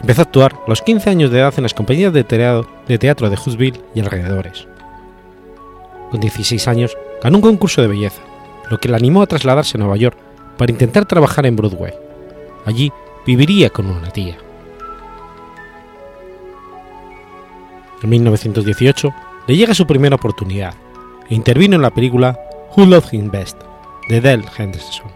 [0.00, 3.38] Empezó a actuar a los 15 años de edad en las compañías de teatro de,
[3.38, 4.68] Huntsville y alrededores.
[6.14, 8.22] Con 16 años ganó un concurso de belleza,
[8.70, 10.16] lo que le animó a trasladarse a Nueva York
[10.56, 11.92] para intentar trabajar en Broadway.
[12.64, 12.92] Allí
[13.26, 14.36] viviría con una tía.
[18.00, 19.12] En 1918
[19.48, 20.74] le llega su primera oportunidad
[21.28, 22.38] e intervino en la película
[22.76, 23.60] Who Loved Him Best
[24.08, 25.10] de Dell Henderson.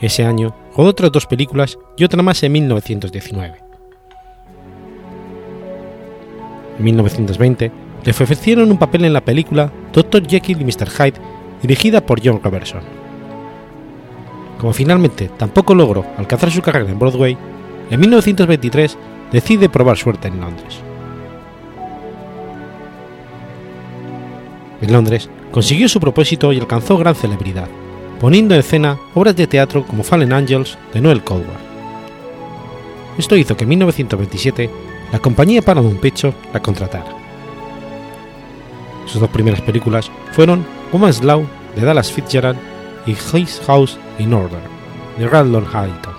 [0.00, 3.54] Ese año rodó otras dos películas y otra más en 1919.
[6.78, 10.26] En 1920 le ofrecieron un papel en la película Dr.
[10.26, 10.88] Jekyll y Mr.
[10.88, 11.20] Hyde
[11.62, 12.80] dirigida por John Robertson.
[14.58, 17.36] Como finalmente tampoco logró alcanzar su carrera en Broadway,
[17.90, 18.96] en 1923
[19.32, 20.80] decide probar suerte en Londres.
[24.80, 27.68] En Londres consiguió su propósito y alcanzó gran celebridad,
[28.20, 31.70] poniendo en escena obras de teatro como Fallen Angels de Noel Coward.
[33.18, 34.70] Esto hizo que en 1927
[35.12, 37.19] la compañía Paramount Pictures la contratara.
[39.10, 41.44] Sus dos primeras películas fueron Woman's Law
[41.74, 42.58] de Dallas Fitzgerald
[43.06, 44.60] y His House in Order
[45.18, 46.14] de Randall Hayton.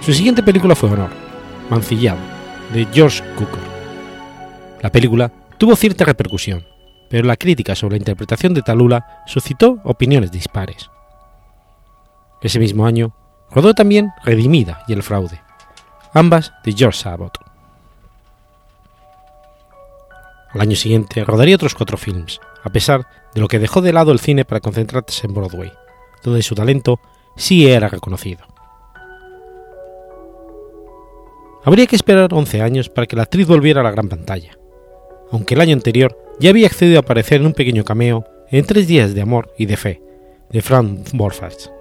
[0.00, 1.10] Su siguiente película fue Honor,
[1.70, 2.20] Mancillado,
[2.72, 3.58] de George Cukor.
[4.80, 6.64] La película tuvo cierta repercusión,
[7.10, 10.88] pero la crítica sobre la interpretación de Talula suscitó opiniones dispares.
[12.42, 13.12] Ese mismo año
[13.50, 15.40] rodó también Redimida y El fraude,
[16.12, 17.43] ambas de George Abbott.
[20.54, 24.12] Al año siguiente rodaría otros cuatro films, a pesar de lo que dejó de lado
[24.12, 25.72] el cine para concentrarse en Broadway,
[26.22, 27.00] donde su talento
[27.36, 28.46] sí era reconocido.
[31.64, 34.56] Habría que esperar 11 años para que la actriz volviera a la gran pantalla,
[35.32, 38.86] aunque el año anterior ya había accedido a aparecer en un pequeño cameo en Tres
[38.86, 40.02] días de amor y de fe,
[40.50, 41.72] de Frank Borfax.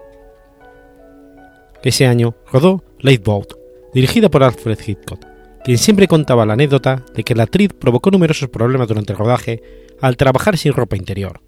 [1.84, 3.54] Ese año rodó Late Boat,
[3.94, 5.33] dirigida por Alfred Hitchcock,
[5.64, 9.62] quien siempre contaba la anécdota de que la actriz provocó numerosos problemas durante el rodaje
[10.02, 11.42] al trabajar sin ropa interior.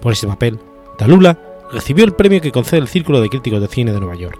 [0.00, 0.58] Por ese papel,
[0.96, 1.38] Talula
[1.72, 4.38] recibió el premio que concede el Círculo de Críticos de Cine de Nueva York.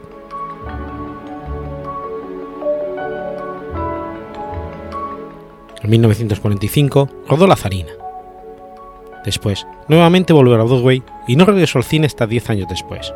[5.83, 7.93] En 1945 rodó La Zarina.
[9.25, 13.13] Después, nuevamente volvió a Broadway y no regresó al cine hasta 10 años después.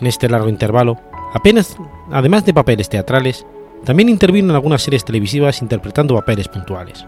[0.00, 0.98] En este largo intervalo,
[1.32, 1.76] apenas,
[2.10, 3.46] además de papeles teatrales,
[3.84, 7.06] también intervino en algunas series televisivas interpretando papeles puntuales.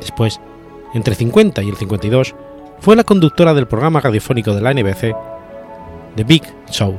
[0.00, 0.40] Después,
[0.94, 2.34] entre 50 y el 52,
[2.80, 5.14] fue la conductora del programa radiofónico de la NBC,
[6.16, 6.98] The Big Show.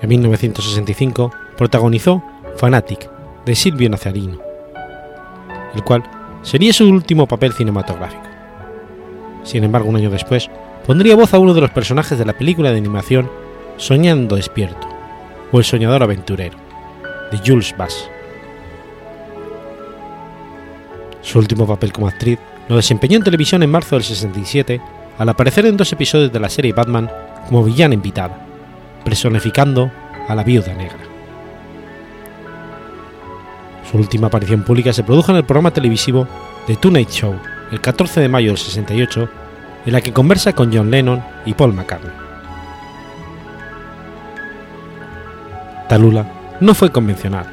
[0.00, 2.22] En 1965 protagonizó
[2.56, 3.10] Fanatic,
[3.44, 4.38] de Silvio Nazarino,
[5.74, 6.02] el cual
[6.42, 8.22] sería su último papel cinematográfico.
[9.42, 10.50] Sin embargo, un año después,
[10.86, 13.30] pondría voz a uno de los personajes de la película de animación
[13.76, 14.88] Soñando despierto,
[15.50, 16.56] o El soñador aventurero,
[17.32, 18.08] de Jules Bass.
[21.22, 24.80] Su último papel como actriz lo desempeñó en televisión en marzo del 67
[25.18, 27.10] al aparecer en dos episodios de la serie Batman
[27.48, 28.46] como villana invitada,
[29.04, 29.90] personificando
[30.28, 30.98] a la viuda negra.
[33.90, 36.28] Su última aparición pública se produjo en el programa televisivo
[36.66, 37.34] The Tonight Show
[37.72, 39.28] el 14 de mayo del 68,
[39.86, 42.12] en la que conversa con John Lennon y Paul McCartney.
[45.88, 47.46] Talula no fue convencional.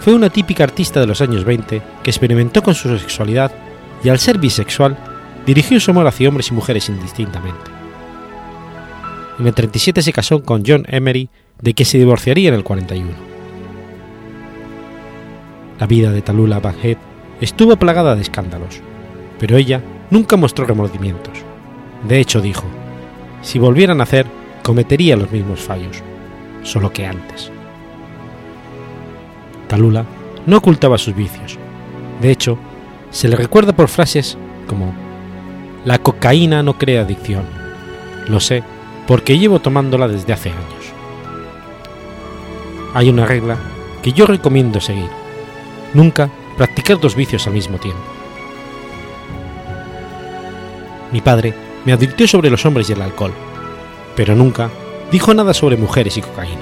[0.00, 3.52] Fue una típica artista de los años 20 que experimentó con su sexualidad
[4.02, 4.96] y al ser bisexual
[5.46, 7.70] dirigió su amor hacia hombres y mujeres indistintamente.
[9.38, 13.10] En el 37 se casó con John Emery, de que se divorciaría en el 41.
[15.78, 16.98] La vida de Talula Baghead
[17.40, 18.80] estuvo plagada de escándalos,
[19.38, 21.38] pero ella nunca mostró remordimientos.
[22.06, 22.64] De hecho dijo,
[23.42, 24.26] si volviera a nacer,
[24.62, 26.02] cometería los mismos fallos,
[26.62, 27.50] solo que antes.
[29.68, 30.04] Talula
[30.46, 31.58] no ocultaba sus vicios.
[32.20, 32.58] De hecho,
[33.10, 34.94] se le recuerda por frases como,
[35.84, 37.44] la cocaína no crea adicción.
[38.28, 38.62] Lo sé
[39.06, 40.92] porque llevo tomándola desde hace años.
[42.94, 43.56] Hay una regla
[44.02, 45.08] que yo recomiendo seguir.
[45.94, 48.19] Nunca practicar dos vicios al mismo tiempo.
[51.12, 53.32] Mi padre me advirtió sobre los hombres y el alcohol,
[54.16, 54.70] pero nunca
[55.10, 56.60] dijo nada sobre mujeres y cocaína.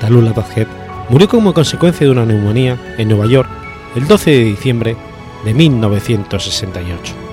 [0.00, 0.68] Talula Baghead
[1.08, 3.48] murió como consecuencia de una neumonía en Nueva York
[3.96, 4.96] el 12 de diciembre
[5.44, 7.27] de 1968.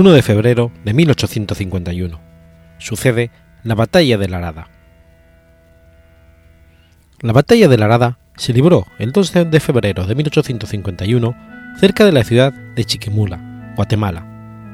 [0.00, 2.18] 1 de febrero de 1851.
[2.78, 3.30] Sucede
[3.62, 4.68] la Batalla de la Arada.
[7.20, 11.36] La Batalla de la Arada se libró el 2 de febrero de 1851
[11.76, 14.24] cerca de la ciudad de Chiquimula, Guatemala,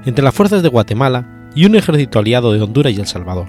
[0.05, 3.49] entre las fuerzas de Guatemala y un ejército aliado de Honduras y El Salvador.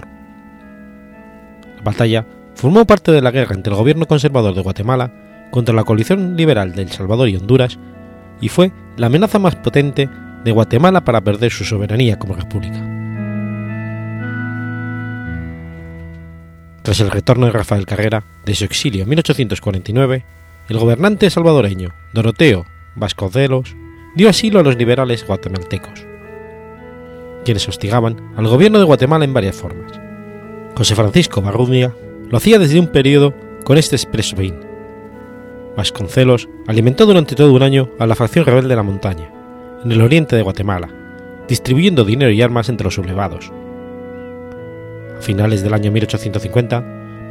[1.75, 5.13] La batalla formó parte de la guerra entre el gobierno conservador de Guatemala
[5.51, 7.77] contra la coalición liberal de El Salvador y Honduras
[8.41, 10.09] y fue la amenaza más potente
[10.47, 12.81] de Guatemala para perder su soberanía como república.
[16.83, 20.23] Tras el retorno de Rafael Carrera de su exilio en 1849,
[20.69, 23.75] el gobernante salvadoreño Doroteo Vasconcelos
[24.15, 26.05] dio asilo a los liberales guatemaltecos,
[27.43, 29.99] quienes hostigaban al gobierno de Guatemala en varias formas.
[30.77, 31.93] José Francisco Barrundia
[32.29, 33.33] lo hacía desde un periodo
[33.65, 34.37] con este expreso.
[35.75, 39.29] Vasconcelos alimentó durante todo un año a la facción rebelde de la montaña,
[39.83, 40.89] en el oriente de Guatemala,
[41.47, 43.51] distribuyendo dinero y armas entre los sublevados.
[45.17, 46.83] A finales del año 1850,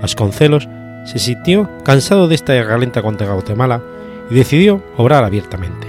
[0.03, 0.69] Vasconcelos
[1.05, 3.83] se sintió cansado de esta guerra contra Guatemala
[4.31, 5.87] y decidió obrar abiertamente.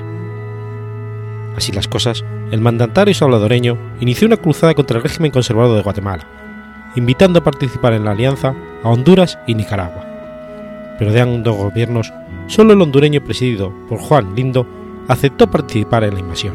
[1.56, 6.28] Así las cosas, el mandatario salvadoreño inició una cruzada contra el régimen conservador de Guatemala,
[6.96, 8.54] invitando a participar en la alianza
[8.84, 10.06] a Honduras y Nicaragua.
[11.00, 12.14] Pero de ambos gobiernos,
[12.48, 14.68] solo el hondureño presidido por Juan Lindo
[15.08, 16.54] aceptó participar en la invasión.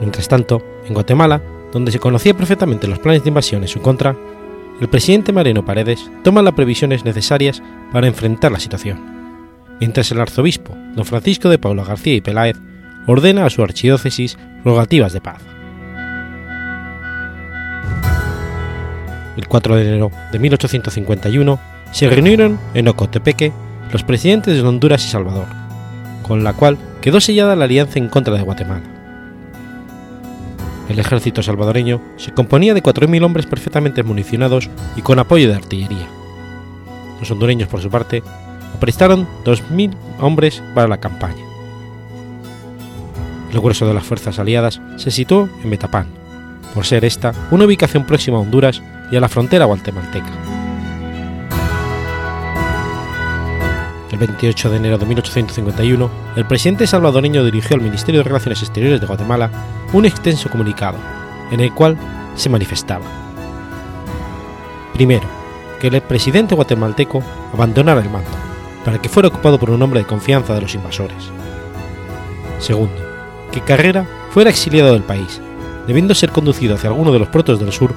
[0.00, 1.40] Mientras tanto, en Guatemala,
[1.72, 4.16] donde se conocía perfectamente los planes de invasión en su contra,
[4.80, 7.62] el presidente Mariano Paredes toma las previsiones necesarias
[7.92, 9.00] para enfrentar la situación,
[9.78, 12.56] mientras el arzobispo, don Francisco de Paula García y Peláez,
[13.06, 15.42] ordena a su archidiócesis rogativas de paz.
[19.36, 21.60] El 4 de enero de 1851
[21.92, 23.52] se reunieron en Ocotepeque
[23.92, 25.46] los presidentes de Honduras y Salvador,
[26.22, 28.82] con la cual quedó sellada la alianza en contra de Guatemala.
[30.88, 36.08] El ejército salvadoreño se componía de 4.000 hombres perfectamente municionados y con apoyo de artillería.
[37.20, 38.22] Los hondureños, por su parte,
[38.80, 41.44] prestaron 2.000 hombres para la campaña.
[43.52, 46.06] El grueso de las fuerzas aliadas se situó en Metapán,
[46.74, 50.51] por ser esta una ubicación próxima a Honduras y a la frontera guatemalteca.
[54.12, 59.00] El 28 de enero de 1851, el presidente salvadoreño dirigió al Ministerio de Relaciones Exteriores
[59.00, 59.50] de Guatemala
[59.94, 60.98] un extenso comunicado,
[61.50, 61.96] en el cual
[62.34, 63.06] se manifestaba.
[64.92, 65.26] Primero,
[65.80, 67.22] que el presidente guatemalteco
[67.54, 68.28] abandonara el mando,
[68.84, 71.30] para que fuera ocupado por un hombre de confianza de los invasores.
[72.58, 72.94] Segundo,
[73.50, 75.40] que Carrera fuera exiliado del país,
[75.86, 77.94] debiendo ser conducido hacia alguno de los protos del sur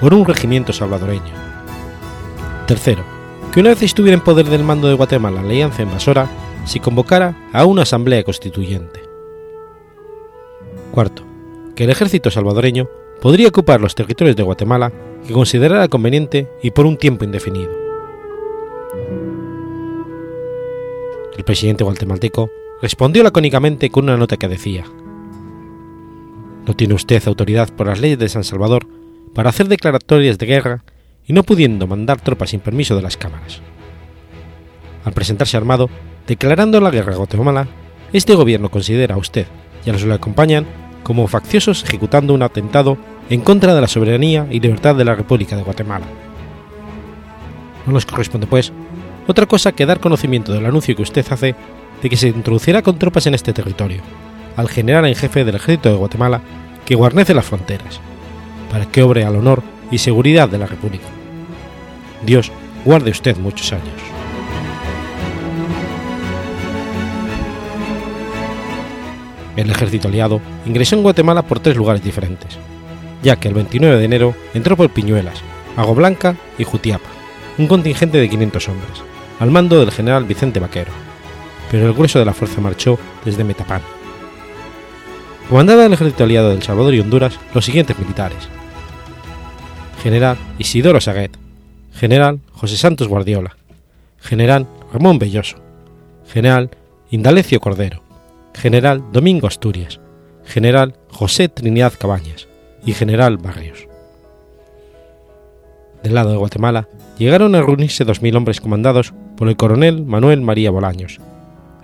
[0.00, 1.34] por un regimiento salvadoreño.
[2.66, 3.17] Tercero,
[3.58, 6.30] que una vez estuviera en poder del mando de Guatemala la alianza invasora,
[6.64, 9.00] se convocara a una asamblea constituyente.
[10.92, 11.24] Cuarto,
[11.74, 12.88] que el ejército salvadoreño
[13.20, 14.92] podría ocupar los territorios de Guatemala
[15.26, 17.72] que considerara conveniente y por un tiempo indefinido.
[21.36, 24.84] El presidente guatemalteco respondió lacónicamente con una nota que decía,
[26.64, 28.86] No tiene usted autoridad por las leyes de San Salvador
[29.34, 30.84] para hacer declaratorias de guerra
[31.28, 33.60] y no pudiendo mandar tropas sin permiso de las cámaras.
[35.04, 35.88] Al presentarse armado,
[36.26, 37.68] declarando la guerra a Guatemala,
[38.12, 39.46] este gobierno considera a usted
[39.84, 40.66] y a los que le acompañan
[41.02, 42.98] como facciosos ejecutando un atentado
[43.28, 46.06] en contra de la soberanía y libertad de la República de Guatemala.
[47.86, 48.72] No nos corresponde, pues,
[49.26, 51.54] otra cosa que dar conocimiento del anuncio que usted hace
[52.02, 54.00] de que se introducirá con tropas en este territorio,
[54.56, 56.40] al general en jefe del ejército de Guatemala
[56.86, 58.00] que guarnece las fronteras,
[58.70, 61.17] para que obre al honor y seguridad de la República.
[62.22, 62.50] Dios
[62.84, 63.94] guarde usted muchos años.
[69.56, 72.56] El ejército aliado ingresó en Guatemala por tres lugares diferentes,
[73.22, 75.42] ya que el 29 de enero entró por Piñuelas,
[75.76, 77.08] Agua Blanca y Jutiapa,
[77.58, 79.02] un contingente de 500 hombres,
[79.40, 80.92] al mando del general Vicente Vaquero,
[81.70, 83.82] pero el grueso de la fuerza marchó desde Metapán.
[85.48, 88.48] Comandaba el ejército aliado del Salvador y Honduras los siguientes militares.
[90.02, 91.36] General Isidoro Saguet,
[91.98, 93.56] General José Santos Guardiola,
[94.20, 95.56] General Ramón Belloso,
[96.28, 96.70] General
[97.10, 98.02] Indalecio Cordero,
[98.54, 99.98] General Domingo Asturias,
[100.44, 102.46] General José Trinidad Cabañas
[102.86, 103.88] y General Barrios.
[106.04, 106.86] Del lado de Guatemala
[107.18, 111.18] llegaron a reunirse 2.000 hombres comandados por el coronel Manuel María Bolaños,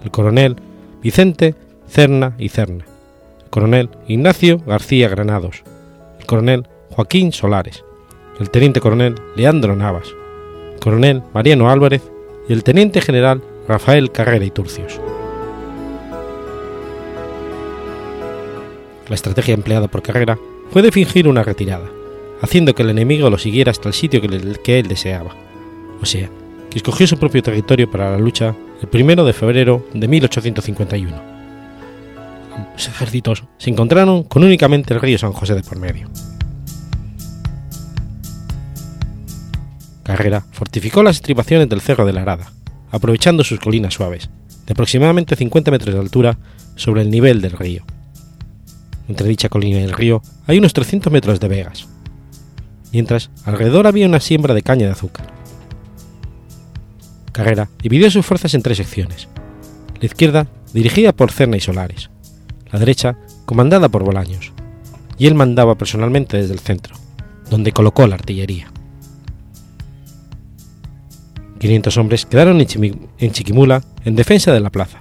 [0.04, 0.54] el coronel
[1.02, 1.56] Vicente
[1.88, 2.84] Cerna y Cerna,
[3.42, 5.64] el coronel Ignacio García Granados,
[6.20, 7.82] el coronel Joaquín Solares,
[8.40, 10.14] el teniente coronel Leandro Navas,
[10.74, 12.02] el coronel Mariano Álvarez
[12.48, 15.00] y el teniente general Rafael Carrera y Turcios.
[19.08, 20.38] La estrategia empleada por Carrera
[20.70, 21.86] fue de fingir una retirada,
[22.40, 25.34] haciendo que el enemigo lo siguiera hasta el sitio que, él deseaba,
[26.00, 26.28] o sea,
[26.70, 31.34] que escogió su propio territorio para la lucha el 1 de febrero de 1851.
[32.56, 36.08] Ambos ejércitos se encontraron con únicamente el río San José de por medio.
[40.04, 42.52] Carrera fortificó las estribaciones del Cerro de la Arada,
[42.90, 44.30] aprovechando sus colinas suaves,
[44.66, 46.38] de aproximadamente 50 metros de altura
[46.76, 47.84] sobre el nivel del río
[49.08, 51.86] entre dicha colina y el río hay unos 300 metros de vegas,
[52.92, 55.32] mientras alrededor había una siembra de caña de azúcar.
[57.32, 59.28] Carrera dividió sus fuerzas en tres secciones.
[60.00, 62.10] La izquierda, dirigida por Cerna y Solares,
[62.70, 64.52] la derecha, comandada por Bolaños,
[65.18, 66.94] y él mandaba personalmente desde el centro,
[67.50, 68.70] donde colocó la artillería.
[71.64, 74.98] 500 hombres quedaron en Chiquimula en defensa de la plaza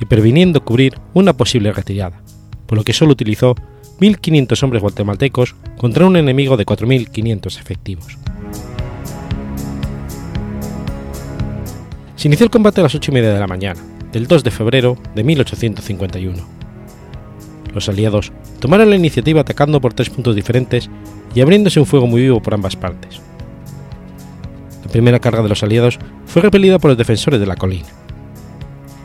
[0.00, 2.20] y previniendo cubrir una posible retirada,
[2.66, 3.54] por lo que solo utilizó
[4.00, 8.18] 1.500 hombres guatemaltecos contra un enemigo de 4.500 efectivos.
[12.16, 13.80] Se inició el combate a las 8 y media de la mañana,
[14.10, 16.36] del 2 de febrero de 1851.
[17.72, 20.90] Los aliados tomaron la iniciativa atacando por tres puntos diferentes
[21.32, 23.20] y abriéndose un fuego muy vivo por ambas partes.
[24.92, 27.88] Primera carga de los aliados fue repelida por los defensores de la colina.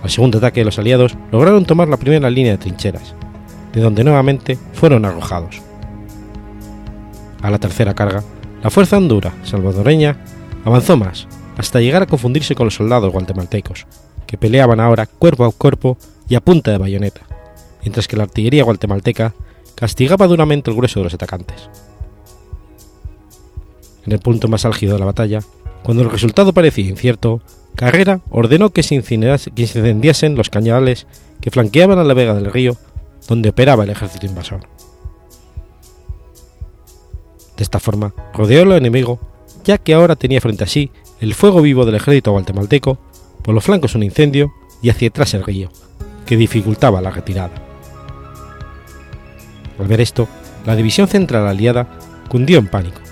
[0.04, 3.16] Al segundo ataque de los aliados lograron tomar la primera línea de trincheras,
[3.74, 5.62] de donde nuevamente fueron arrojados.
[7.42, 8.22] A la tercera carga,
[8.62, 10.18] la fuerza hondura salvadoreña
[10.66, 11.28] avanzó más,
[11.58, 13.88] hasta llegar a confundirse con los soldados guatemaltecos,
[14.26, 17.22] que peleaban ahora cuerpo a cuerpo y a punta de bayoneta,
[17.82, 19.34] mientras que la artillería guatemalteca
[19.76, 21.70] castigaba duramente el grueso de los atacantes.
[24.06, 25.40] En el punto más álgido de la batalla,
[25.84, 27.42] cuando el resultado parecía incierto,
[27.76, 31.06] Carrera ordenó que se, incendiasen los cañadales
[31.40, 32.76] que flanqueaban a la vega del río
[33.28, 34.62] donde operaba el ejército invasor.
[37.56, 39.20] De esta forma, rodeó al enemigo,
[39.64, 42.98] ya que ahora tenía frente a sí el fuego vivo del ejército guatemalteco,
[43.42, 44.52] por los flancos un incendio
[44.82, 45.70] y hacia atrás el río,
[46.26, 47.64] que dificultaba la retirada.
[49.80, 50.28] Al ver esto,
[50.66, 51.88] la división central aliada
[52.30, 53.07] cundió en pánico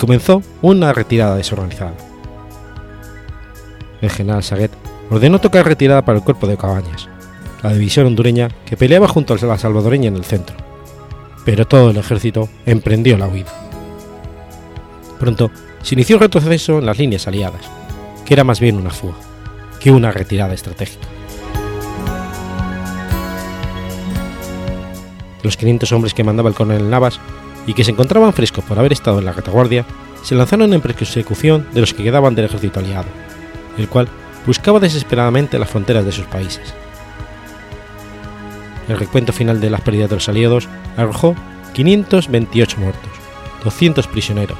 [0.00, 1.94] comenzó una retirada desorganizada
[4.00, 4.72] el general Saguet
[5.10, 7.08] ordenó tocar retirada para el cuerpo de Cabañas,
[7.62, 10.56] la división hondureña que peleaba junto a la salvadoreña en el centro,
[11.44, 13.52] pero todo el ejército emprendió la huida.
[15.18, 15.50] Pronto
[15.82, 17.62] se inició un retroceso en las líneas aliadas,
[18.24, 19.16] que era más bien una fuga
[19.80, 21.06] que una retirada estratégica.
[25.42, 27.18] Los 500 hombres que mandaba el coronel Navas
[27.70, 29.86] y que se encontraban frescos por haber estado en la retaguardia
[30.24, 33.06] se lanzaron en persecución de los que quedaban del ejército aliado,
[33.78, 34.08] el cual
[34.44, 36.74] buscaba desesperadamente las fronteras de sus países.
[38.88, 41.36] El recuento final de las pérdidas de los aliados arrojó
[41.74, 43.12] 528 muertos,
[43.62, 44.58] 200 prisioneros,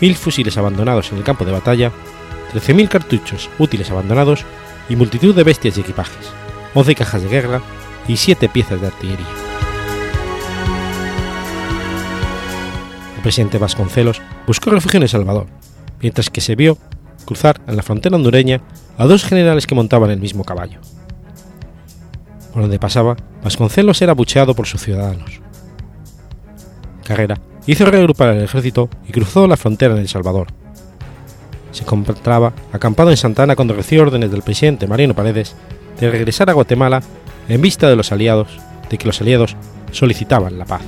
[0.00, 1.90] 1.000 fusiles abandonados en el campo de batalla,
[2.54, 4.44] 13.000 cartuchos útiles abandonados
[4.88, 6.30] y multitud de bestias y equipajes,
[6.74, 7.62] 11 cajas de guerra
[8.06, 9.47] y 7 piezas de artillería.
[13.18, 15.48] El presidente Vasconcelos buscó refugio en El Salvador,
[16.00, 16.78] mientras que se vio
[17.24, 18.60] cruzar en la frontera hondureña
[18.96, 20.78] a dos generales que montaban el mismo caballo.
[22.52, 25.40] Por donde pasaba, Vasconcelos era bucheado por sus ciudadanos.
[27.04, 30.46] Carrera hizo reagrupar el ejército y cruzó la frontera en El Salvador.
[31.72, 35.56] Se encontraba acampado en Santana cuando recibió órdenes del presidente Mariano Paredes
[35.98, 37.02] de regresar a Guatemala
[37.48, 39.56] en vista de los aliados, de que los aliados
[39.90, 40.82] solicitaban la paz.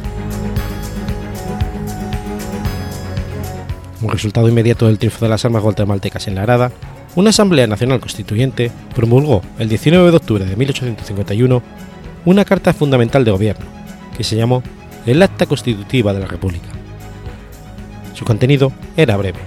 [4.01, 6.73] Como resultado inmediato del triunfo de las armas guatemaltecas en la Arada,
[7.17, 11.63] una Asamblea Nacional Constituyente promulgó el 19 de octubre de 1851
[12.25, 13.67] una Carta Fundamental de Gobierno,
[14.17, 14.63] que se llamó
[15.05, 16.69] el Acta Constitutiva de la República.
[18.15, 19.41] Su contenido era breve,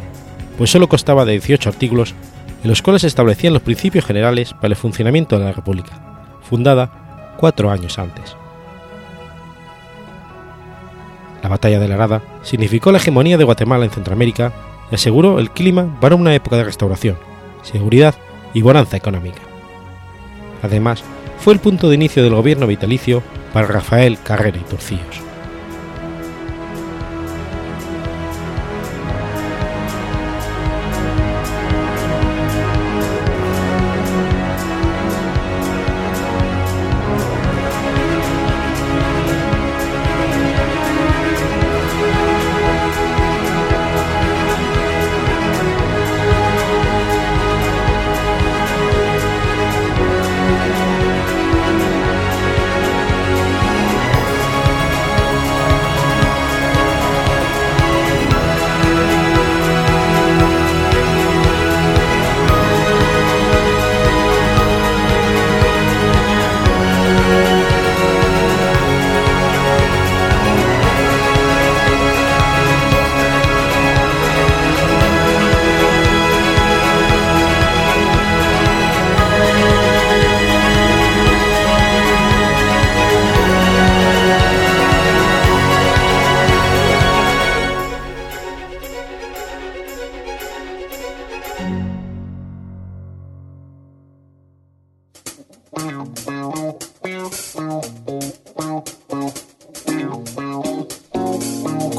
[0.57, 2.13] pues solo constaba de 18 artículos
[2.63, 7.35] en los cuales se establecían los principios generales para el funcionamiento de la República, fundada
[7.37, 8.35] cuatro años antes.
[11.43, 14.53] La batalla de la Arada significó la hegemonía de Guatemala en Centroamérica
[14.89, 17.17] y aseguró el clima para una época de restauración,
[17.61, 18.15] seguridad
[18.53, 19.41] y bonanza económica.
[20.63, 21.03] Además,
[21.39, 23.21] fue el punto de inicio del gobierno vitalicio
[23.51, 25.32] para Rafael Carrera y Turcillos.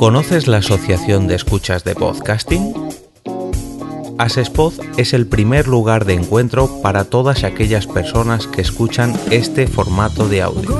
[0.04, 2.74] ¿Conoces la Asociación de Escuchas de Podcasting?
[4.18, 10.28] Asespod es el primer lugar de encuentro para todas aquellas personas que escuchan este formato
[10.28, 10.76] de audio.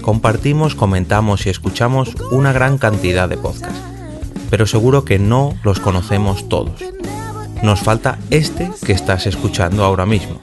[0.00, 3.80] Compartimos, comentamos y escuchamos una gran cantidad de podcasts,
[4.50, 6.82] pero seguro que no los conocemos todos.
[7.62, 10.40] Nos falta este que estás escuchando ahora mismo.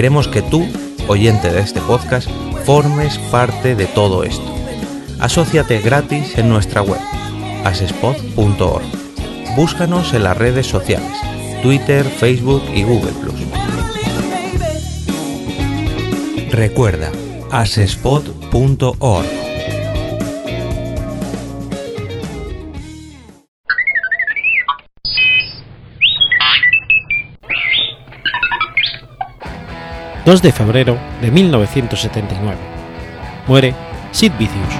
[0.00, 0.66] Queremos que tú,
[1.08, 2.26] oyente de este podcast,
[2.64, 4.50] formes parte de todo esto.
[5.18, 7.02] Asociate gratis en nuestra web,
[7.66, 8.82] asespod.org.
[9.56, 11.12] Búscanos en las redes sociales,
[11.62, 13.12] Twitter, Facebook y Google⁇
[16.50, 17.12] Recuerda,
[17.50, 19.39] asespod.org.
[30.30, 32.56] 2 de febrero de 1979.
[33.48, 33.74] Muere
[34.12, 34.74] Sid Vicious.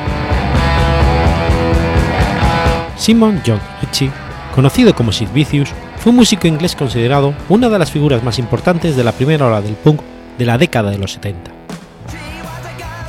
[2.97, 4.13] Simon John Ritchie,
[4.55, 8.95] conocido como Sid Vicious, fue un músico inglés considerado una de las figuras más importantes
[8.95, 10.03] de la primera ola del punk
[10.39, 11.51] de la década de los 70.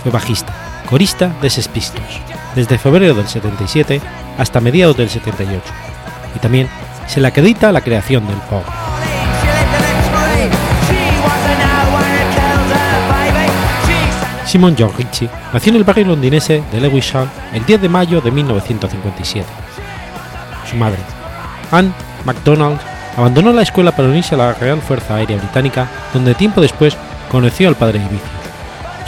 [0.02, 0.52] Fue bajista,
[0.90, 2.22] corista de Sex Pistols,
[2.56, 4.02] desde febrero del 77
[4.40, 5.62] hasta mediados del 78,
[6.36, 6.68] y también
[7.06, 8.64] se le acredita la creación del pop.
[14.52, 18.32] Simon John Ritchie nació en el barrio londinense de Lewisham el 10 de mayo de
[18.32, 19.48] 1957.
[20.70, 20.98] Su madre,
[21.72, 21.94] Anne
[22.26, 22.78] MacDonald,
[23.16, 26.98] abandonó la escuela para unirse a la Real Fuerza Aérea Británica, donde tiempo después
[27.30, 28.30] conoció al padre de Vicious,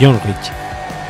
[0.00, 0.54] John Ritchie,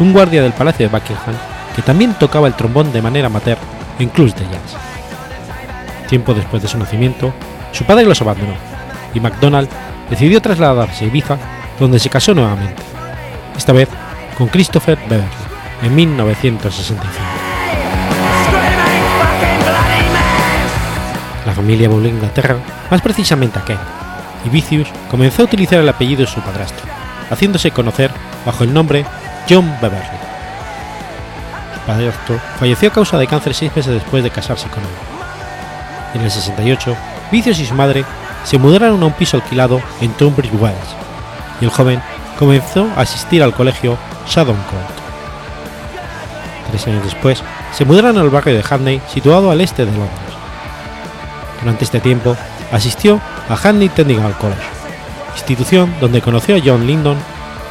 [0.00, 1.36] un guardia del Palacio de Buckingham
[1.76, 3.58] que también tocaba el trombón de manera amateur
[4.00, 6.08] en clubs de jazz.
[6.08, 7.32] Tiempo después de su nacimiento,
[7.70, 8.54] su padre los abandonó
[9.14, 9.68] y MacDonald
[10.10, 11.38] decidió trasladarse a Ibiza,
[11.78, 12.82] donde se casó nuevamente,
[13.56, 13.88] esta vez
[14.36, 15.28] con Christopher Beverly,
[15.82, 17.04] en 1965.
[21.46, 22.56] La familia volvió a Inglaterra,
[22.90, 23.80] más precisamente a Kent,
[24.44, 26.84] y Vicious comenzó a utilizar el apellido de su padrastro,
[27.30, 28.10] haciéndose conocer
[28.44, 29.04] bajo el nombre
[29.48, 30.18] John Beverly.
[31.74, 34.88] Su padrastro falleció a causa de cáncer seis meses después de casarse con él.
[36.14, 36.96] En el 68,
[37.30, 38.04] Vicious y su madre
[38.44, 40.96] se mudaron a un piso alquilado en Tunbridge Wells,
[41.60, 42.00] y el joven
[42.38, 45.04] comenzó a asistir al colegio Shadon Court.
[46.70, 50.10] Tres años después, se mudaron al barrio de Hackney, situado al este de Londres.
[51.60, 52.36] Durante este tiempo,
[52.72, 54.62] asistió a Hackney Technical College,
[55.34, 57.16] institución donde conoció a John Lyndon,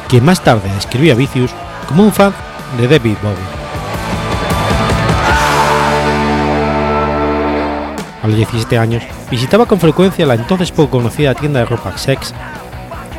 [0.08, 1.50] quien más tarde describió a Vicious
[1.88, 2.34] como un fan
[2.78, 3.64] de David Bowie.
[8.22, 12.32] A los 17 años, visitaba con frecuencia la entonces poco conocida tienda de ropa Sex,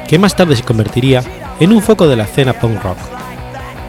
[0.08, 1.24] que más tarde se convertiría
[1.60, 2.98] en un foco de la escena punk rock,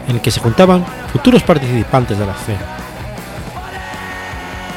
[0.07, 2.65] en el que se juntaban futuros participantes de la escena.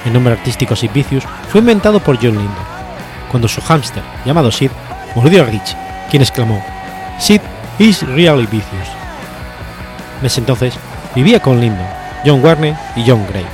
[0.05, 2.55] El nombre artístico Sid Vicious fue inventado por John Lyndon,
[3.31, 4.71] cuando su hámster, llamado Sid,
[5.15, 5.77] mordió a Rich,
[6.11, 6.65] quien exclamó:
[7.19, 7.41] Sid
[7.79, 8.89] is really vicious.
[10.23, 10.75] En entonces
[11.15, 11.87] vivía con Lyndon,
[12.25, 13.47] John Warner y John Gray.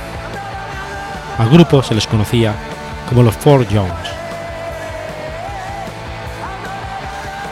[1.37, 2.53] Al grupo se les conocía
[3.07, 4.06] como los Four Jones.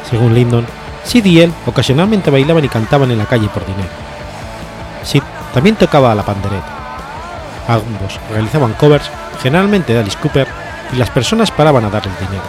[0.10, 0.66] Según Lyndon,
[1.04, 3.90] Sid y él ocasionalmente bailaban y cantaban en la calle por dinero.
[5.04, 5.22] Sid
[5.54, 6.66] también tocaba a la pandereta.
[7.68, 9.10] Ambos realizaban covers,
[9.42, 10.48] generalmente de Alice Cooper,
[10.94, 12.44] y las personas paraban a darles dinero.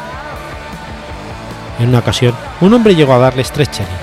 [1.78, 3.96] En una ocasión, un hombre llegó a darles tres chelines.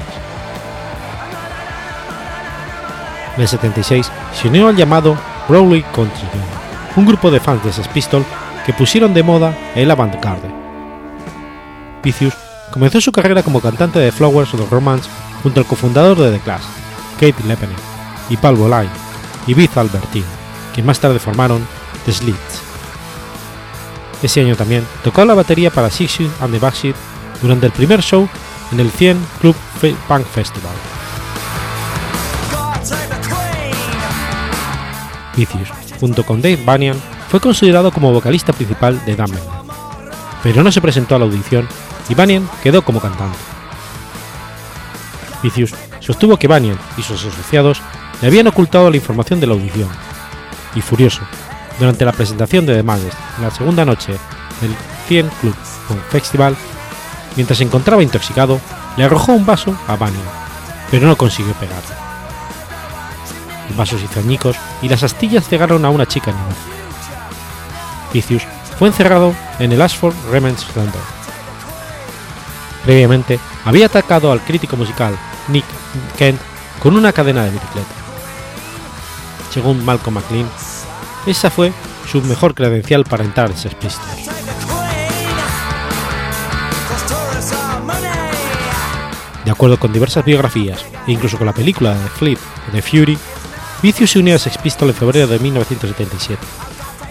[3.36, 5.18] En el 76 se unió al llamado
[5.50, 6.28] Rowley Country
[6.96, 8.26] un grupo de fans de Sex Pistols
[8.66, 10.50] que pusieron de moda el avant-garde.
[12.04, 12.43] Vicious
[12.74, 15.08] comenzó su carrera como cantante de Flowers of Romance
[15.44, 16.64] junto al cofundador de The Clash,
[17.20, 17.76] Kate Lepene,
[18.32, 18.90] y Paul Bolay,
[19.46, 20.26] y Beth Albertine,
[20.74, 21.64] que más tarde formaron
[22.06, 22.62] The Slits.
[24.24, 26.96] Ese año también tocó la batería para Sixty and the Backseat
[27.44, 28.28] durante el primer show
[28.72, 29.56] en el 100 Club
[30.08, 30.74] Punk Festival.
[35.36, 35.70] Vicious,
[36.00, 37.00] junto con Dave Banyan,
[37.30, 39.40] fue considerado como vocalista principal de Damned,
[40.42, 41.68] pero no se presentó a la audición
[42.10, 43.38] y Banyan quedó como cantante.
[45.42, 47.82] Vicious sostuvo que Banyan y sus asociados
[48.22, 49.90] le habían ocultado la información de la audición,
[50.76, 51.22] y furioso,
[51.80, 54.14] durante la presentación de The en la segunda noche
[54.62, 54.76] del
[55.08, 55.56] 100 Club
[56.10, 56.56] Festival,
[57.36, 58.60] mientras se encontraba intoxicado,
[58.96, 60.22] le arrojó un vaso a Banyan,
[60.92, 61.96] pero no consiguió pegarle.
[63.70, 66.38] El vaso se hizo añicos y las astillas cegaron a una chica en
[68.14, 68.44] Vicious
[68.78, 71.23] fue encerrado en el Ashford Remens Center.
[72.86, 75.18] Previamente había atacado al crítico musical
[75.48, 75.66] Nick
[76.18, 76.40] Kent
[76.82, 77.88] con una cadena de bicicleta.
[79.52, 80.50] Según Malcolm McLean,
[81.26, 81.72] esa fue
[82.12, 84.30] su mejor credencial para entrar en Sex Pistols.
[89.46, 92.40] De acuerdo con diversas biografías e incluso con la película de Flip
[92.72, 93.18] de Fury,
[93.82, 96.42] Vicious se unió a Sex Pistols en febrero de 1977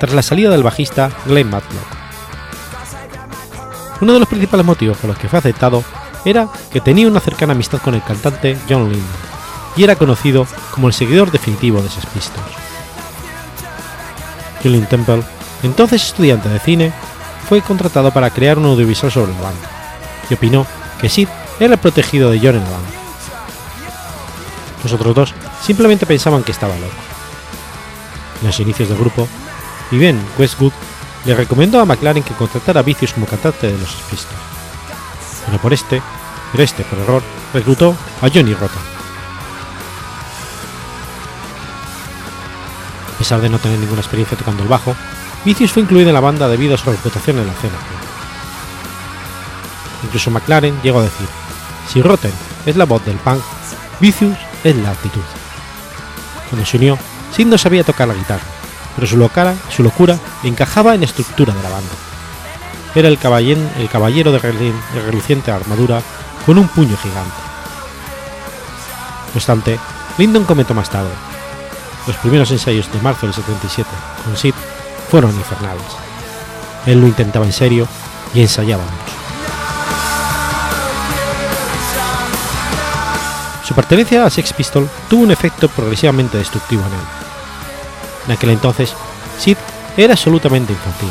[0.01, 2.02] tras la salida del bajista Glenn Matlock.
[4.03, 5.85] Uno de los principales motivos por los que fue aceptado
[6.25, 9.07] era que tenía una cercana amistad con el cantante John Lennon
[9.77, 12.45] y era conocido como el seguidor definitivo de Sex Pistols.
[14.61, 15.23] Julian Temple,
[15.63, 16.93] entonces estudiante de cine,
[17.49, 19.69] fue contratado para crear un audiovisual sobre la banda
[20.29, 20.67] y opinó
[21.01, 21.29] que Sid
[21.61, 22.91] era el protegido de John en la banda.
[24.83, 26.93] Los otros dos simplemente pensaban que estaba loco.
[28.41, 29.29] En los inicios del grupo,
[29.93, 30.73] Ben Westwood
[31.25, 34.41] le recomendó a McLaren que contratara a Vicious como cantante de los Pistols,
[35.47, 36.03] pero por este
[36.53, 37.23] pero este, por error,
[37.55, 38.83] reclutó a Johnny Rotten.
[43.15, 44.95] A pesar de no tener ninguna experiencia tocando el bajo,
[45.45, 47.75] Vicious fue incluido en la banda debido a su reputación en la escena.
[50.05, 51.27] Incluso McLaren llegó a decir,
[51.89, 52.33] si Rotten
[52.67, 53.43] es la voz del punk,
[53.99, 55.23] Vicious es la actitud.
[56.51, 56.99] Cuando se unió,
[57.35, 58.45] Sid no sabía tocar la guitarra,
[58.95, 61.93] pero su, locura, su locura encajaba en la estructura de la banda.
[62.95, 63.19] Era el,
[63.79, 64.39] el caballero de,
[65.07, 66.03] reluciente armadura
[66.45, 67.31] con un puño gigante.
[69.33, 69.79] No obstante,
[70.19, 71.11] Lyndon comentó más tarde.
[72.07, 73.89] Los primeros ensayos de marzo del 77
[74.25, 74.55] con Sid
[75.11, 75.87] fueron infernales.
[76.85, 77.87] Él lo intentaba en serio
[78.35, 79.23] y ensayaba mucho.
[83.65, 87.22] Su pertenencia a Sex Pistol tuvo un efecto progresivamente destructivo en él.
[88.27, 88.95] En aquel entonces,
[89.39, 89.57] Sid
[89.97, 91.11] era absolutamente infantil.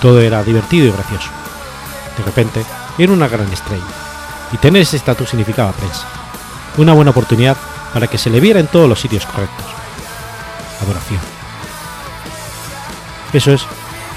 [0.00, 1.30] Todo era divertido y gracioso.
[2.16, 2.64] De repente,
[2.98, 3.84] era una gran estrella,
[4.52, 6.06] y tener ese estatus significaba prensa.
[6.76, 7.56] Una buena oportunidad
[7.92, 9.66] para que se le viera en todos los sitios correctos.
[10.82, 11.20] Adoración.
[13.32, 13.62] Eso es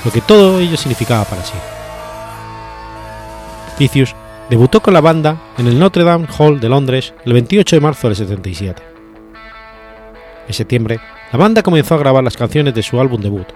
[0.03, 1.53] lo que todo ello significaba para sí.
[3.77, 4.15] Vicious
[4.49, 8.07] debutó con la banda en el Notre Dame Hall de Londres el 28 de marzo
[8.07, 8.83] del 77.
[10.47, 10.99] En septiembre,
[11.33, 13.47] la banda comenzó a grabar las canciones de su álbum debut,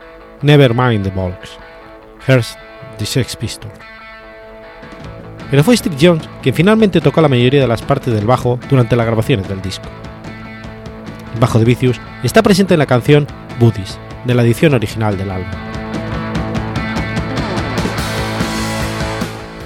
[0.42, 1.60] Nevermind the Bollocks,
[2.28, 2.58] Here's
[2.98, 3.70] the Sex Pistol.
[5.52, 8.96] Pero fue Steve Jones quien finalmente tocó la mayoría de las partes del bajo durante
[8.96, 9.88] las grabaciones del disco.
[11.36, 13.28] El bajo de Vicious está presente en la canción
[13.60, 15.52] Buddies, de la edición original del álbum.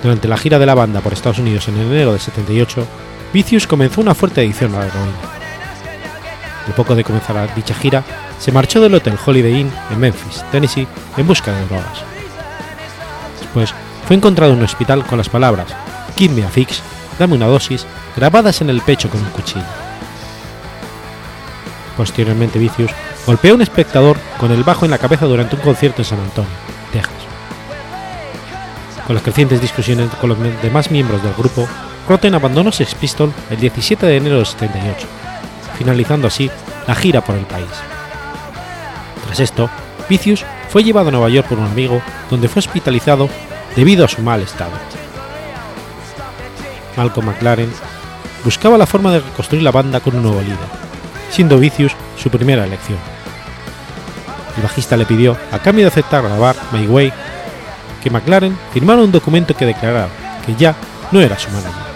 [0.03, 2.85] Durante la gira de la banda por Estados Unidos en enero del 78,
[3.31, 5.40] Vicious comenzó una fuerte adicción a la heroína.
[6.67, 8.03] Al poco de comenzar dicha gira,
[8.39, 10.87] se marchó del Hotel Holiday Inn en Memphis, Tennessee,
[11.17, 12.03] en busca de drogas.
[13.39, 13.73] Después,
[14.05, 15.67] fue encontrado en un hospital con las palabras
[16.17, 16.81] Give me a fix,
[17.17, 17.85] dame una dosis,
[18.15, 19.65] grabadas en el pecho con un cuchillo.
[21.97, 22.91] Posteriormente, Vicious
[23.25, 26.19] golpeó a un espectador con el bajo en la cabeza durante un concierto en San
[26.19, 26.51] Antonio,
[26.91, 27.13] Texas.
[29.05, 31.67] Con las crecientes discusiones con los demás miembros del grupo,
[32.07, 35.07] Rotten abandonó Sex Pistol el 17 de enero de 78,
[35.81, 36.51] finalizando así
[36.87, 37.67] la gira por el país.
[39.25, 39.67] Tras esto,
[40.07, 43.27] Vicious fue llevado a Nueva York por un amigo, donde fue hospitalizado
[43.75, 44.73] debido a su mal estado.
[46.95, 47.71] Malcolm McLaren
[48.43, 50.59] buscaba la forma de reconstruir la banda con un nuevo líder,
[51.31, 52.99] siendo Vicious su primera elección.
[54.57, 57.11] El bajista le pidió, a cambio de aceptar grabar My Way,
[58.03, 60.09] que McLaren firmara un documento que declarara
[60.45, 60.75] que ya
[61.11, 61.91] no era su manager.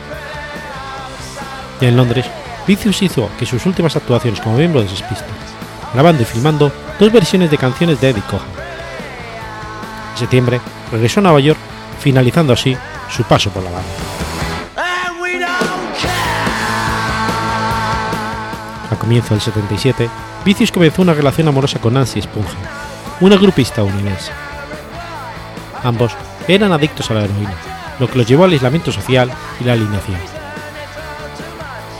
[1.82, 2.26] Ya en Londres,
[2.68, 5.04] Vicious hizo que sus últimas actuaciones como miembro de Sex
[5.94, 8.44] grabando y filmando dos versiones de canciones de Eddie Cohen.
[10.14, 10.60] En septiembre
[10.92, 11.60] regresó a Nueva York,
[12.00, 12.76] finalizando así
[13.10, 13.90] su paso por la banda.
[18.92, 20.10] A comienzo del 77,
[20.44, 22.50] Vicious comenzó una relación amorosa con Nancy Spungen,
[23.20, 24.32] una grupista estadounidense.
[25.84, 26.14] Ambos
[26.48, 27.54] eran adictos a la heroína,
[28.00, 30.20] lo que los llevó al aislamiento social y la alineación.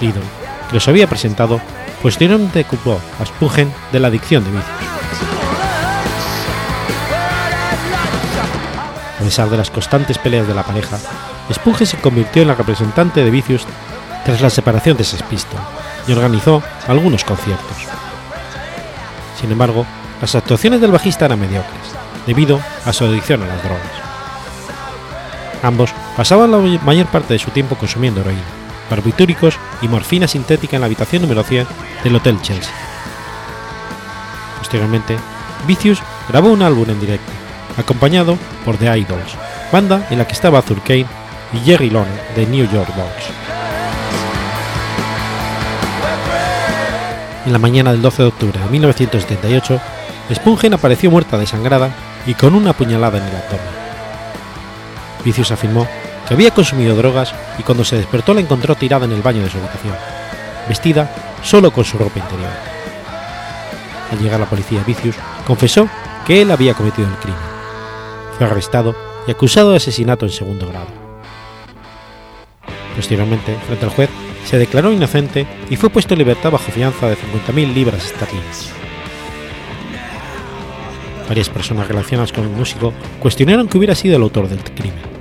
[0.02, 0.24] Idol,
[0.68, 1.60] que los había presentado,
[2.02, 4.96] posteriormente culpó a Spungen de la adicción de Vicious.
[9.20, 10.98] A pesar de las constantes peleas de la pareja,
[11.52, 13.66] Spungen se convirtió en la representante de Vicious
[14.24, 15.60] tras la separación de Sex Pistol
[16.08, 17.78] y organizó algunos conciertos.
[19.40, 19.86] Sin embargo,
[20.22, 21.94] las actuaciones del bajista eran mediocres,
[22.26, 23.82] debido a su adicción a las drogas.
[25.62, 28.42] Ambos pasaban la mayor parte de su tiempo consumiendo heroína,
[28.90, 31.68] barbitúricos y morfina sintética en la habitación número 100
[32.04, 32.74] del Hotel Chelsea.
[34.60, 35.18] Posteriormente,
[35.68, 37.32] Vicious grabó un álbum en directo,
[37.78, 39.36] acompañado por The Idols,
[39.72, 43.26] banda en la que estaba Arthur y Jerry Lone de New York Dolls.
[47.46, 49.80] En la mañana del 12 de octubre de 1978,
[50.34, 51.92] Spungen apareció muerta desangrada
[52.26, 53.86] y con una puñalada en el abdomen.
[55.24, 55.88] Vicious afirmó
[56.28, 59.50] que había consumido drogas y cuando se despertó la encontró tirada en el baño de
[59.50, 59.96] su habitación,
[60.68, 61.10] vestida
[61.44, 62.50] solo con su ropa interior.
[64.12, 65.16] Al llegar la policía, Vicious
[65.46, 65.88] confesó
[66.26, 67.40] que él había cometido el crimen.
[68.38, 68.96] Fue arrestado
[69.28, 70.88] y acusado de asesinato en segundo grado.
[72.96, 74.10] Posteriormente, frente al juez,
[74.46, 78.72] se declaró inocente y fue puesto en libertad bajo fianza de 50.000 libras esterlinas.
[81.28, 85.15] Varias personas relacionadas con el músico cuestionaron que hubiera sido el autor del crimen.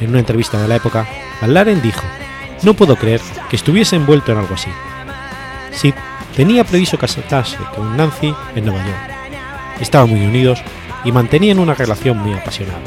[0.00, 1.06] En una entrevista de la época,
[1.46, 2.04] Laren dijo,
[2.62, 4.70] no puedo creer que estuviese envuelto en algo así.
[5.72, 5.94] Sid
[6.34, 9.80] tenía previsto casarse con Nancy en Nueva York.
[9.80, 10.62] Estaban muy unidos
[11.04, 12.80] y mantenían una relación muy apasionada.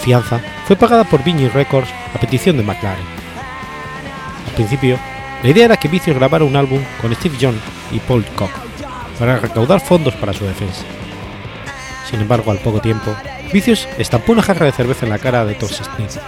[0.00, 3.04] fianza fue pagada por Vinyl Records a petición de McLaren.
[4.48, 4.98] Al principio,
[5.42, 7.60] la idea era que Vicious grabara un álbum con Steve John
[7.92, 8.50] y Paul Cook
[9.18, 10.82] para recaudar fondos para su defensa.
[12.10, 13.14] Sin embargo, al poco tiempo,
[13.52, 16.18] Vicious estampó una jarra de cerveza en la cara de Tom Smith,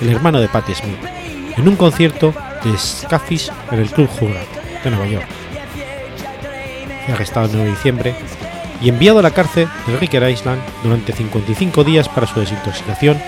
[0.00, 0.98] el hermano de Patti Smith,
[1.56, 2.32] en un concierto
[2.62, 4.46] de Scafish en el Club Hubbard
[4.84, 5.26] de Nueva York.
[7.04, 8.14] Fue arrestado el 9 de diciembre
[8.80, 13.20] y enviado a la cárcel de Ricker Island durante 55 días para su desintoxicación,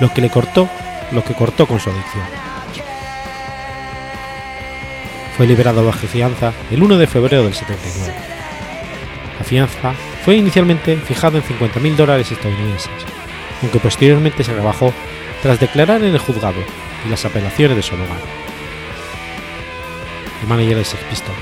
[0.00, 0.68] lo que le cortó,
[1.10, 2.24] lo que cortó con su adicción.
[5.36, 8.14] Fue liberado bajo fianza el 1 de febrero del 79.
[9.38, 9.94] La fianza
[10.24, 12.90] fue inicialmente fijada en 50.000 dólares estadounidenses,
[13.60, 14.92] aunque posteriormente se rebajó
[15.42, 16.60] tras declarar en el juzgado
[17.04, 18.20] y las apelaciones de su abogado.
[20.42, 21.38] El manager de Sex Pistols,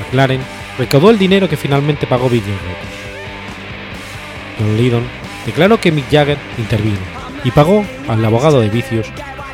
[0.00, 0.40] McLaren,
[0.78, 3.00] recaudó el dinero que finalmente pagó Billy Records.
[4.58, 5.04] Don Lydon
[5.46, 6.98] declaró que Mick Jagger intervino
[7.44, 9.06] y pagó al abogado de vicios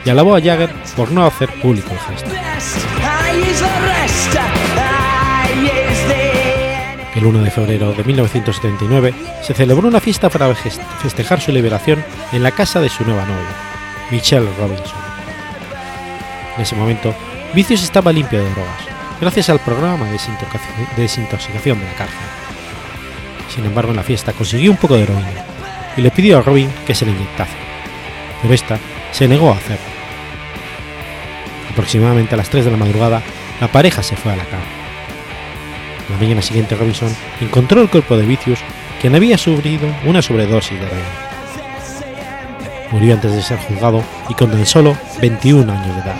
[0.05, 2.31] y alabó a Jagger por no hacer público el gesto.
[7.17, 12.43] El 1 de febrero de 1979 se celebró una fiesta para festejar su liberación en
[12.43, 13.57] la casa de su nueva novia,
[14.11, 14.99] Michelle Robinson.
[16.57, 17.15] En ese momento,
[17.55, 18.83] Vicious estaba limpio de drogas,
[19.19, 20.19] gracias al programa de
[20.99, 22.19] desintoxicación de la cárcel.
[23.49, 25.47] Sin embargo, en la fiesta consiguió un poco de heroína
[25.97, 27.57] y le pidió a Robin que se le inyectase,
[28.43, 28.79] pero esta
[29.13, 29.87] se negó a hacerlo.
[31.71, 33.23] Aproximadamente a las 3 de la madrugada,
[33.59, 34.86] la pareja se fue a la cama.
[36.09, 38.61] La mañana siguiente Robinson encontró el cuerpo de Vicious,
[39.01, 41.07] quien había sufrido una sobredosis de heroína.
[42.93, 46.17] Murió antes de ser juzgado y con tan solo 21 años de edad.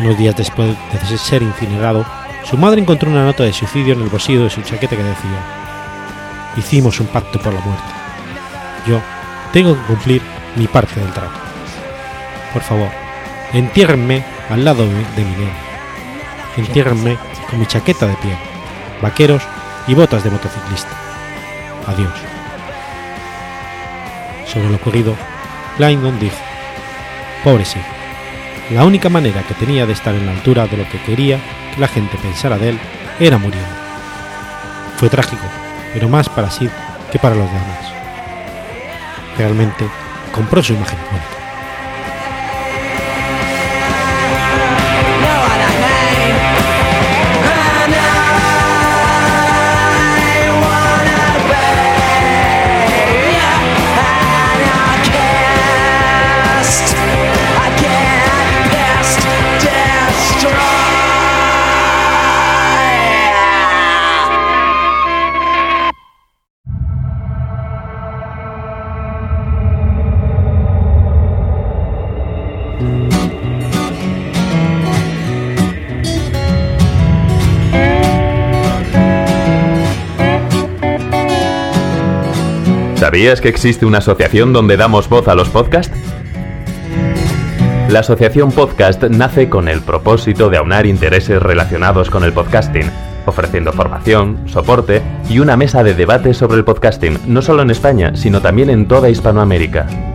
[0.00, 0.74] Unos días después
[1.08, 2.04] de ser incinerado,
[2.44, 5.60] su madre encontró una nota de suicidio en el bolsillo de su chaqueta que decía,
[6.56, 7.84] Hicimos un pacto por la muerte.
[8.86, 9.00] Yo
[9.52, 10.22] tengo que cumplir
[10.56, 11.38] mi parte del trato.
[12.52, 12.88] Por favor,
[13.52, 15.72] entiérrenme al lado de mi nena.
[16.56, 17.16] Entiérrenme
[17.48, 18.36] con mi chaqueta de piel,
[19.00, 19.42] vaqueros
[19.86, 20.96] y botas de motociclista.
[21.86, 22.12] Adiós.
[24.46, 25.16] Sobre lo ocurrido,
[25.78, 26.36] Lyndon dijo,
[27.42, 27.80] Pobre sí,
[28.70, 31.38] la única manera que tenía de estar en la altura de lo que quería
[31.74, 32.78] que la gente pensara de él
[33.18, 33.68] era muriendo.
[34.96, 35.44] Fue trágico,
[35.92, 36.68] pero más para sí
[37.10, 37.92] que para los demás.
[39.36, 39.86] Realmente
[40.32, 40.98] compró su imagen.
[83.22, 85.96] ¿Sabías que existe una asociación donde damos voz a los podcasts?
[87.88, 92.90] La Asociación Podcast nace con el propósito de aunar intereses relacionados con el podcasting,
[93.24, 98.10] ofreciendo formación, soporte y una mesa de debate sobre el podcasting, no solo en España,
[98.16, 100.11] sino también en toda Hispanoamérica.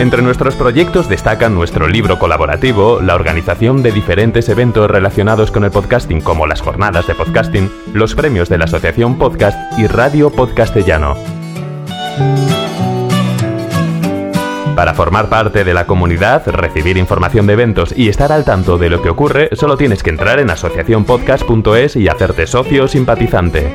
[0.00, 5.70] Entre nuestros proyectos destacan nuestro libro colaborativo, la organización de diferentes eventos relacionados con el
[5.70, 11.16] podcasting como las jornadas de podcasting, los premios de la Asociación Podcast y Radio Podcastellano.
[14.74, 18.88] Para formar parte de la comunidad, recibir información de eventos y estar al tanto de
[18.88, 23.70] lo que ocurre, solo tienes que entrar en asociacionpodcast.es y hacerte socio o simpatizante.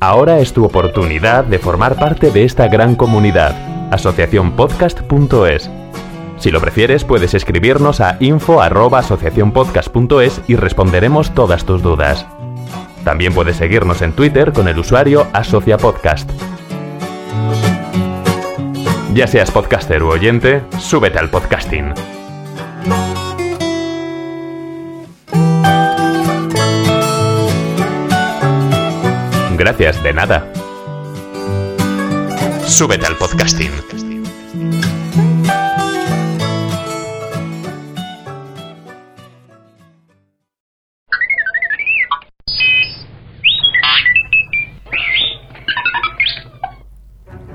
[0.00, 5.70] Ahora es tu oportunidad de formar parte de esta gran comunidad asociacionpodcast.es.
[6.38, 12.26] Si lo prefieres, puedes escribirnos a info@asociacionpodcast.es y responderemos todas tus dudas.
[13.04, 16.30] También puedes seguirnos en Twitter con el usuario AsociaPodcast.
[19.14, 21.92] Ya seas podcaster u oyente, súbete al podcasting.
[29.58, 30.59] Gracias, de nada.
[32.70, 33.72] Súbete al podcasting.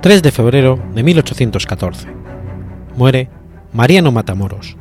[0.02, 2.08] ...3 de febrero de 1814...
[2.98, 3.30] ...muere
[3.72, 4.76] Mariano Matamoros.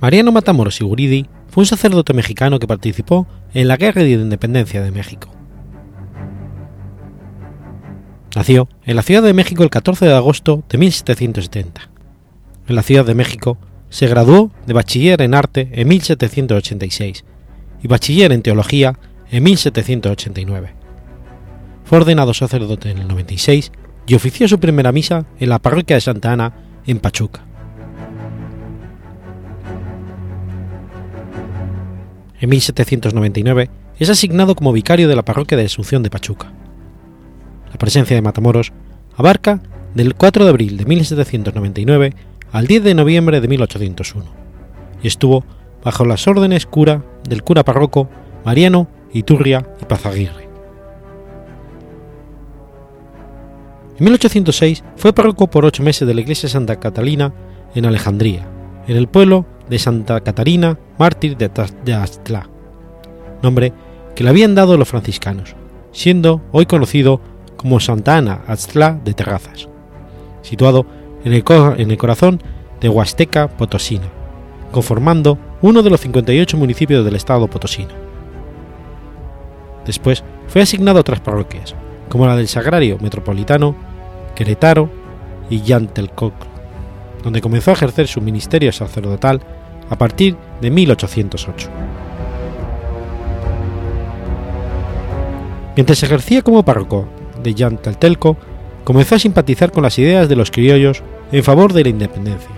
[0.00, 4.82] Mariano Matamoros y Guridi fue un sacerdote mexicano que participó en la Guerra de Independencia
[4.82, 5.39] de México.
[8.36, 11.90] Nació en la Ciudad de México el 14 de agosto de 1770.
[12.68, 13.58] En la Ciudad de México
[13.88, 17.24] se graduó de bachiller en arte en 1786
[17.82, 18.96] y bachiller en teología
[19.32, 20.74] en 1789.
[21.84, 23.72] Fue ordenado sacerdote en el 96
[24.06, 26.52] y ofició su primera misa en la parroquia de Santa Ana,
[26.86, 27.44] en Pachuca.
[32.40, 36.52] En 1799 es asignado como vicario de la parroquia de Asunción de Pachuca.
[37.70, 38.72] La presencia de Matamoros
[39.16, 39.60] abarca
[39.94, 42.14] del 4 de abril de 1799
[42.52, 44.26] al 10 de noviembre de 1801
[45.02, 45.44] y estuvo
[45.84, 48.08] bajo las órdenes cura del cura párroco
[48.44, 50.48] Mariano Iturria y Pazaguirre.
[53.98, 57.34] En 1806 fue párroco por ocho meses de la iglesia Santa Catalina
[57.74, 58.46] en Alejandría,
[58.86, 62.48] en el pueblo de Santa Catarina, mártir de Aztlá,
[63.42, 63.72] nombre
[64.16, 65.54] que le habían dado los franciscanos,
[65.92, 67.20] siendo hoy conocido
[67.60, 69.68] como Santa Ana Aztlá de Terrazas,
[70.40, 70.86] situado
[71.26, 72.42] en el, corazón
[72.80, 74.06] de Huasteca Potosina,
[74.72, 77.90] conformando uno de los 58 municipios del estado potosino.
[79.84, 81.74] Después fue asignado a otras parroquias,
[82.08, 83.76] como la del Sagrario Metropolitano,
[84.34, 84.88] Querétaro
[85.50, 86.32] y Yantelcoc,
[87.22, 89.42] donde comenzó a ejercer su ministerio sacerdotal
[89.90, 91.68] a partir de 1808.
[95.76, 97.06] Mientras ejercía como párroco
[97.42, 98.36] de Yanteltelco,
[98.84, 102.50] comenzó a simpatizar con las ideas de los criollos en favor de la independencia,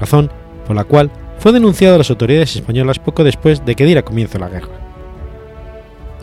[0.00, 0.30] razón
[0.66, 4.38] por la cual fue denunciado a las autoridades españolas poco después de que diera comienzo
[4.38, 4.68] la guerra.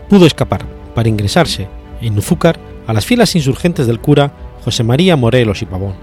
[0.09, 0.61] Pudo escapar
[0.95, 1.67] para ingresarse
[2.01, 2.57] en Nufúcar
[2.87, 4.31] a las filas insurgentes del cura
[4.63, 5.95] José María Morelos y Pavón,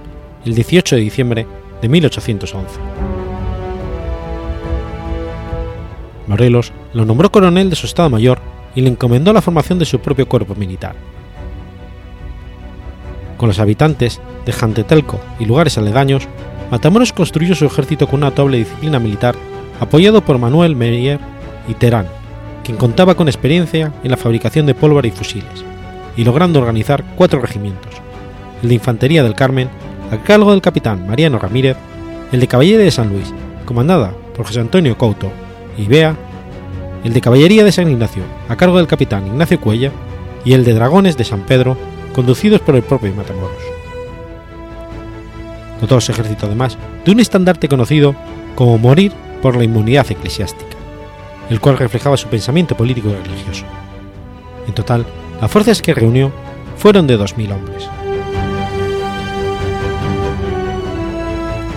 [0.45, 1.47] el 18 de diciembre
[1.83, 2.81] de 1811.
[6.27, 8.39] Morelos lo nombró coronel de su Estado Mayor
[8.74, 10.95] y le encomendó la formación de su propio cuerpo militar.
[13.37, 16.28] Con los habitantes de Jantetelco y lugares aledaños,
[16.70, 19.34] Matamoros construyó su ejército con una doble disciplina militar
[19.80, 21.20] apoyado por Manuel Meyer
[21.68, 22.07] y Terán,
[22.64, 25.64] quien contaba con experiencia en la fabricación de pólvora y fusiles,
[26.16, 27.93] y logrando organizar cuatro regimientos,
[28.62, 29.68] el de Infantería del Carmen,
[30.11, 31.76] a cargo del capitán Mariano Ramírez,
[32.32, 33.32] el de Caballería de San Luis,
[33.64, 35.30] comandada por José Antonio Couto
[35.76, 36.16] y Bea,
[37.05, 39.93] el de Caballería de San Ignacio, a cargo del capitán Ignacio Cuella,
[40.45, 41.76] y el de Dragones de San Pedro,
[42.17, 43.62] conducidos por el propio Matamoros.
[45.83, 48.17] Dotó a su ejército además de un estandarte conocido
[48.55, 49.12] como morir
[49.43, 50.79] por la inmunidad eclesiástica,
[51.51, 53.67] el cual reflejaba su pensamiento político y religioso.
[54.67, 55.05] En total,
[55.43, 56.33] las fuerzas que reunió
[56.79, 57.87] fueron de 2.000 hombres.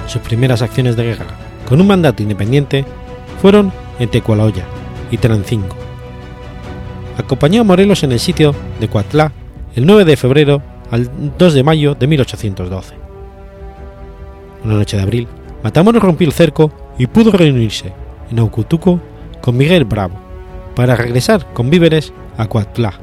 [0.08, 1.36] Sus primeras acciones de guerra,
[1.68, 2.86] con un mandato independiente,
[3.42, 4.64] fueron en Tecualoya
[5.12, 5.76] y Terancingo.
[7.18, 9.34] Acompañó a Morelos en el sitio de Coatlá
[9.76, 10.62] el 9 de febrero
[10.92, 12.96] al 2 de mayo de 1812.
[14.64, 15.28] Una noche de abril,
[15.64, 17.94] Matamoros rompió el cerco y pudo reunirse
[18.32, 19.00] en Aucutuco
[19.42, 20.16] con Miguel Bravo
[20.76, 22.94] para regresar con víveres a Coatlá,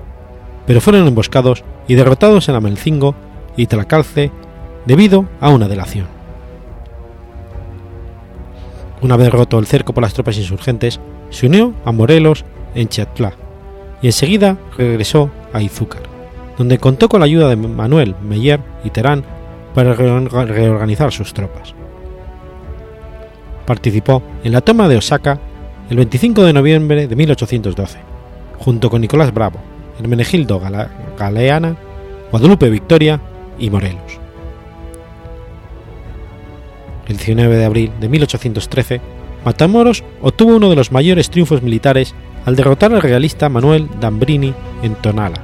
[0.67, 3.15] pero fueron emboscados y derrotados en Amelcingo
[3.57, 4.31] y Tlacalce
[4.87, 6.07] debido a una delación.
[9.03, 11.01] Una vez roto el cerco por las tropas insurgentes,
[11.31, 12.45] se unió a Morelos
[12.75, 13.35] en Chiatlá
[14.01, 16.03] y enseguida regresó a Izúcar,
[16.59, 19.25] donde contó con la ayuda de Manuel Meyer y Terán
[19.75, 21.75] para reorganizar sus tropas.
[23.67, 25.39] Participó en la toma de Osaka
[25.91, 27.99] el 25 de noviembre de 1812,
[28.59, 29.59] junto con Nicolás Bravo,
[30.01, 30.61] Hermenegildo
[31.19, 31.77] Galeana,
[32.31, 33.21] Guadalupe Victoria
[33.59, 34.21] y Morelos.
[37.07, 39.01] El 19 de abril de 1813,
[39.45, 44.53] Matamoros obtuvo uno de los mayores triunfos militares al derrotar al realista Manuel Dambrini
[44.83, 45.41] en Tonala,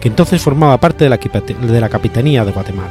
[0.00, 1.10] que entonces formaba parte de
[1.80, 2.90] la, Capitanía de Guatemala.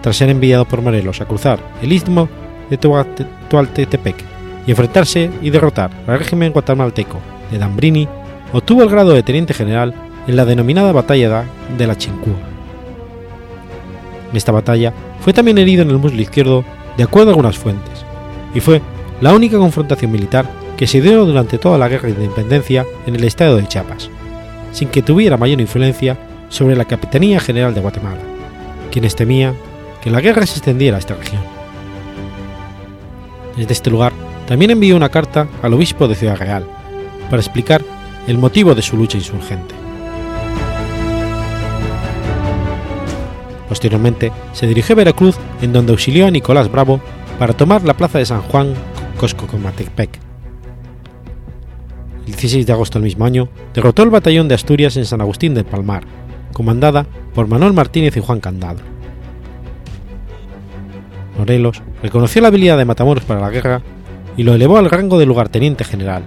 [0.00, 2.28] Tras ser enviado por Morelos a cruzar el istmo
[2.70, 4.16] de Tualtetepec
[4.66, 7.18] y enfrentarse y derrotar al régimen guatemalteco
[7.50, 8.08] de Dambrini,
[8.52, 9.94] obtuvo el grado de teniente general
[10.26, 11.44] en la denominada Batalla
[11.76, 12.36] de la Chincúa.
[14.30, 16.64] En esta batalla fue también herido en el muslo izquierdo
[16.96, 18.04] de acuerdo a algunas fuentes,
[18.54, 18.80] y fue
[19.20, 20.46] la única confrontación militar
[20.76, 24.10] que se dio durante toda la guerra de independencia en el estado de Chiapas,
[24.72, 26.16] sin que tuviera mayor influencia
[26.48, 28.20] sobre la Capitanía General de Guatemala,
[28.90, 29.54] quienes temían
[30.02, 31.42] que la guerra se extendiera a esta región.
[33.56, 34.12] Desde este lugar
[34.46, 36.64] también envió una carta al obispo de Ciudad Real
[37.28, 37.82] para explicar
[38.26, 39.74] el motivo de su lucha insurgente.
[43.68, 47.00] Posteriormente se dirigió a Veracruz en donde auxilió a Nicolás Bravo
[47.38, 48.74] para tomar la plaza de San Juan
[49.18, 50.29] Coscocomatepec.
[52.30, 55.64] 16 de agosto del mismo año derrotó el batallón de Asturias en San Agustín del
[55.64, 56.04] Palmar,
[56.52, 58.80] comandada por Manuel Martínez y Juan Candado.
[61.38, 63.82] Morelos reconoció la habilidad de Matamoros para la guerra
[64.36, 66.24] y lo elevó al rango de lugarteniente general,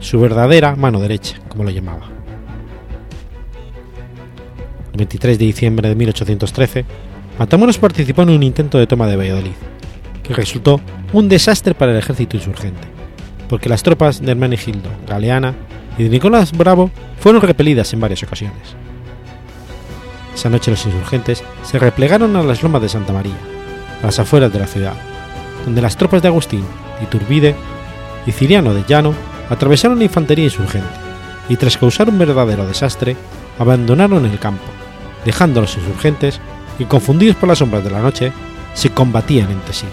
[0.00, 2.08] su verdadera mano derecha, como lo llamaba.
[4.92, 6.84] El 23 de diciembre de 1813,
[7.38, 9.52] Matamoros participó en un intento de toma de Valladolid,
[10.22, 10.80] que resultó
[11.12, 12.97] un desastre para el ejército insurgente,
[13.48, 15.54] porque las tropas de Hermenegildo Galeana
[15.96, 18.76] y de Nicolás Bravo fueron repelidas en varias ocasiones.
[20.34, 23.36] Esa noche los insurgentes se replegaron a las lomas de Santa María,
[24.02, 24.94] a las afueras de la ciudad,
[25.64, 26.64] donde las tropas de Agustín,
[27.02, 27.56] Iturbide
[28.26, 29.14] y Ciriano de Llano
[29.50, 30.88] atravesaron la infantería insurgente
[31.48, 33.16] y tras causar un verdadero desastre,
[33.58, 34.64] abandonaron el campo,
[35.24, 36.40] dejando a los insurgentes
[36.76, 38.32] que, confundidos por las sombras de la noche,
[38.74, 39.86] se combatían entre sí.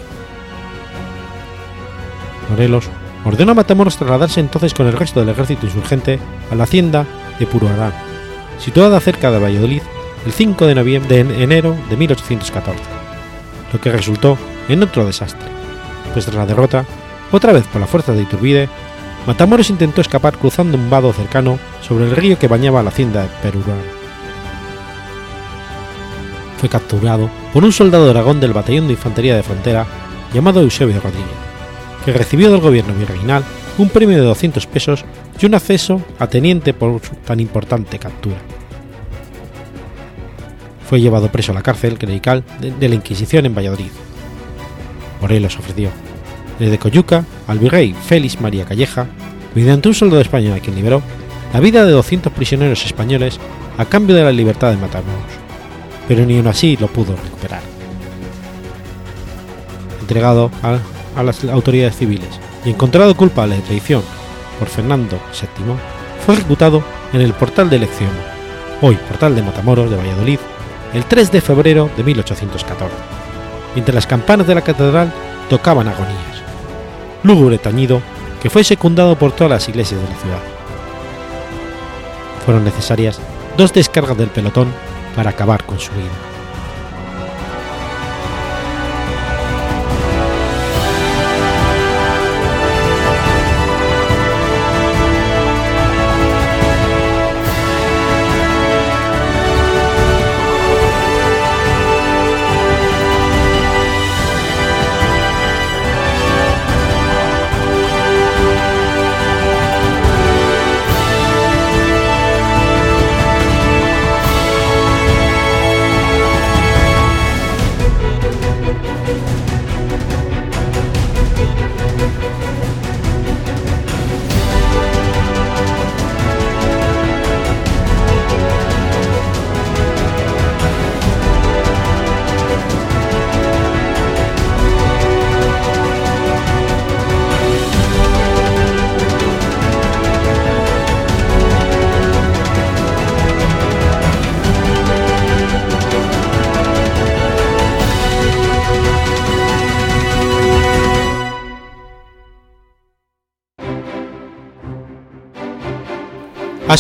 [2.50, 2.90] Morelos
[3.26, 6.20] ordenó a Matamoros trasladarse entonces con el resto del ejército insurgente
[6.52, 7.06] a la hacienda
[7.40, 7.94] de Puruarán,
[8.60, 9.82] situada cerca de Valladolid
[10.26, 12.82] el 5 de, noviembre, enero de 1814,
[13.74, 14.38] lo que resultó
[14.70, 15.48] en otro desastre,
[16.14, 16.86] pues tras la derrota,
[17.32, 18.70] otra vez por la fuerza de Iturbide,
[19.28, 23.30] Matamoros intentó escapar cruzando un vado cercano sobre el río que bañaba la hacienda de
[23.42, 23.82] Perurán.
[26.60, 29.86] Fue capturado por un soldado de Aragón del batallón de infantería de frontera
[30.34, 31.45] llamado Eusebio Rodríguez,
[32.06, 33.44] que recibió del gobierno virreinal
[33.78, 35.04] un premio de 200 pesos
[35.40, 38.38] y un acceso a teniente por tan importante captura.
[40.88, 42.44] Fue llevado preso a la cárcel clerical
[42.80, 43.92] de la Inquisición en Valladolid.
[45.20, 45.90] Morelos ofreció,
[46.60, 49.08] desde Coyuca al virrey Félix María Calleja,
[49.56, 51.02] mediante un soldado español a quien liberó,
[51.54, 53.40] la vida de 200 prisioneros españoles
[53.78, 55.24] a cambio de la libertad de Matamoros,
[56.08, 57.62] pero ni aun así lo pudo recuperar.
[60.02, 60.78] Entregado a,
[61.16, 64.04] a las autoridades civiles y encontrado culpable de traición
[64.60, 65.76] por Fernando VII,
[66.26, 68.10] fue ejecutado en el portal de elección,
[68.82, 70.40] hoy portal de Matamoros de Valladolid,
[70.94, 72.96] el 3 de febrero de 1814,
[73.74, 75.14] mientras las campanas de la catedral
[75.50, 76.44] tocaban agonías,
[77.24, 78.02] lúgubre tañido
[78.42, 80.42] que fue secundado por todas las iglesias de la ciudad.
[82.46, 83.20] Fueron necesarias
[83.58, 84.72] dos descargas del pelotón
[85.16, 86.35] para acabar con su vida.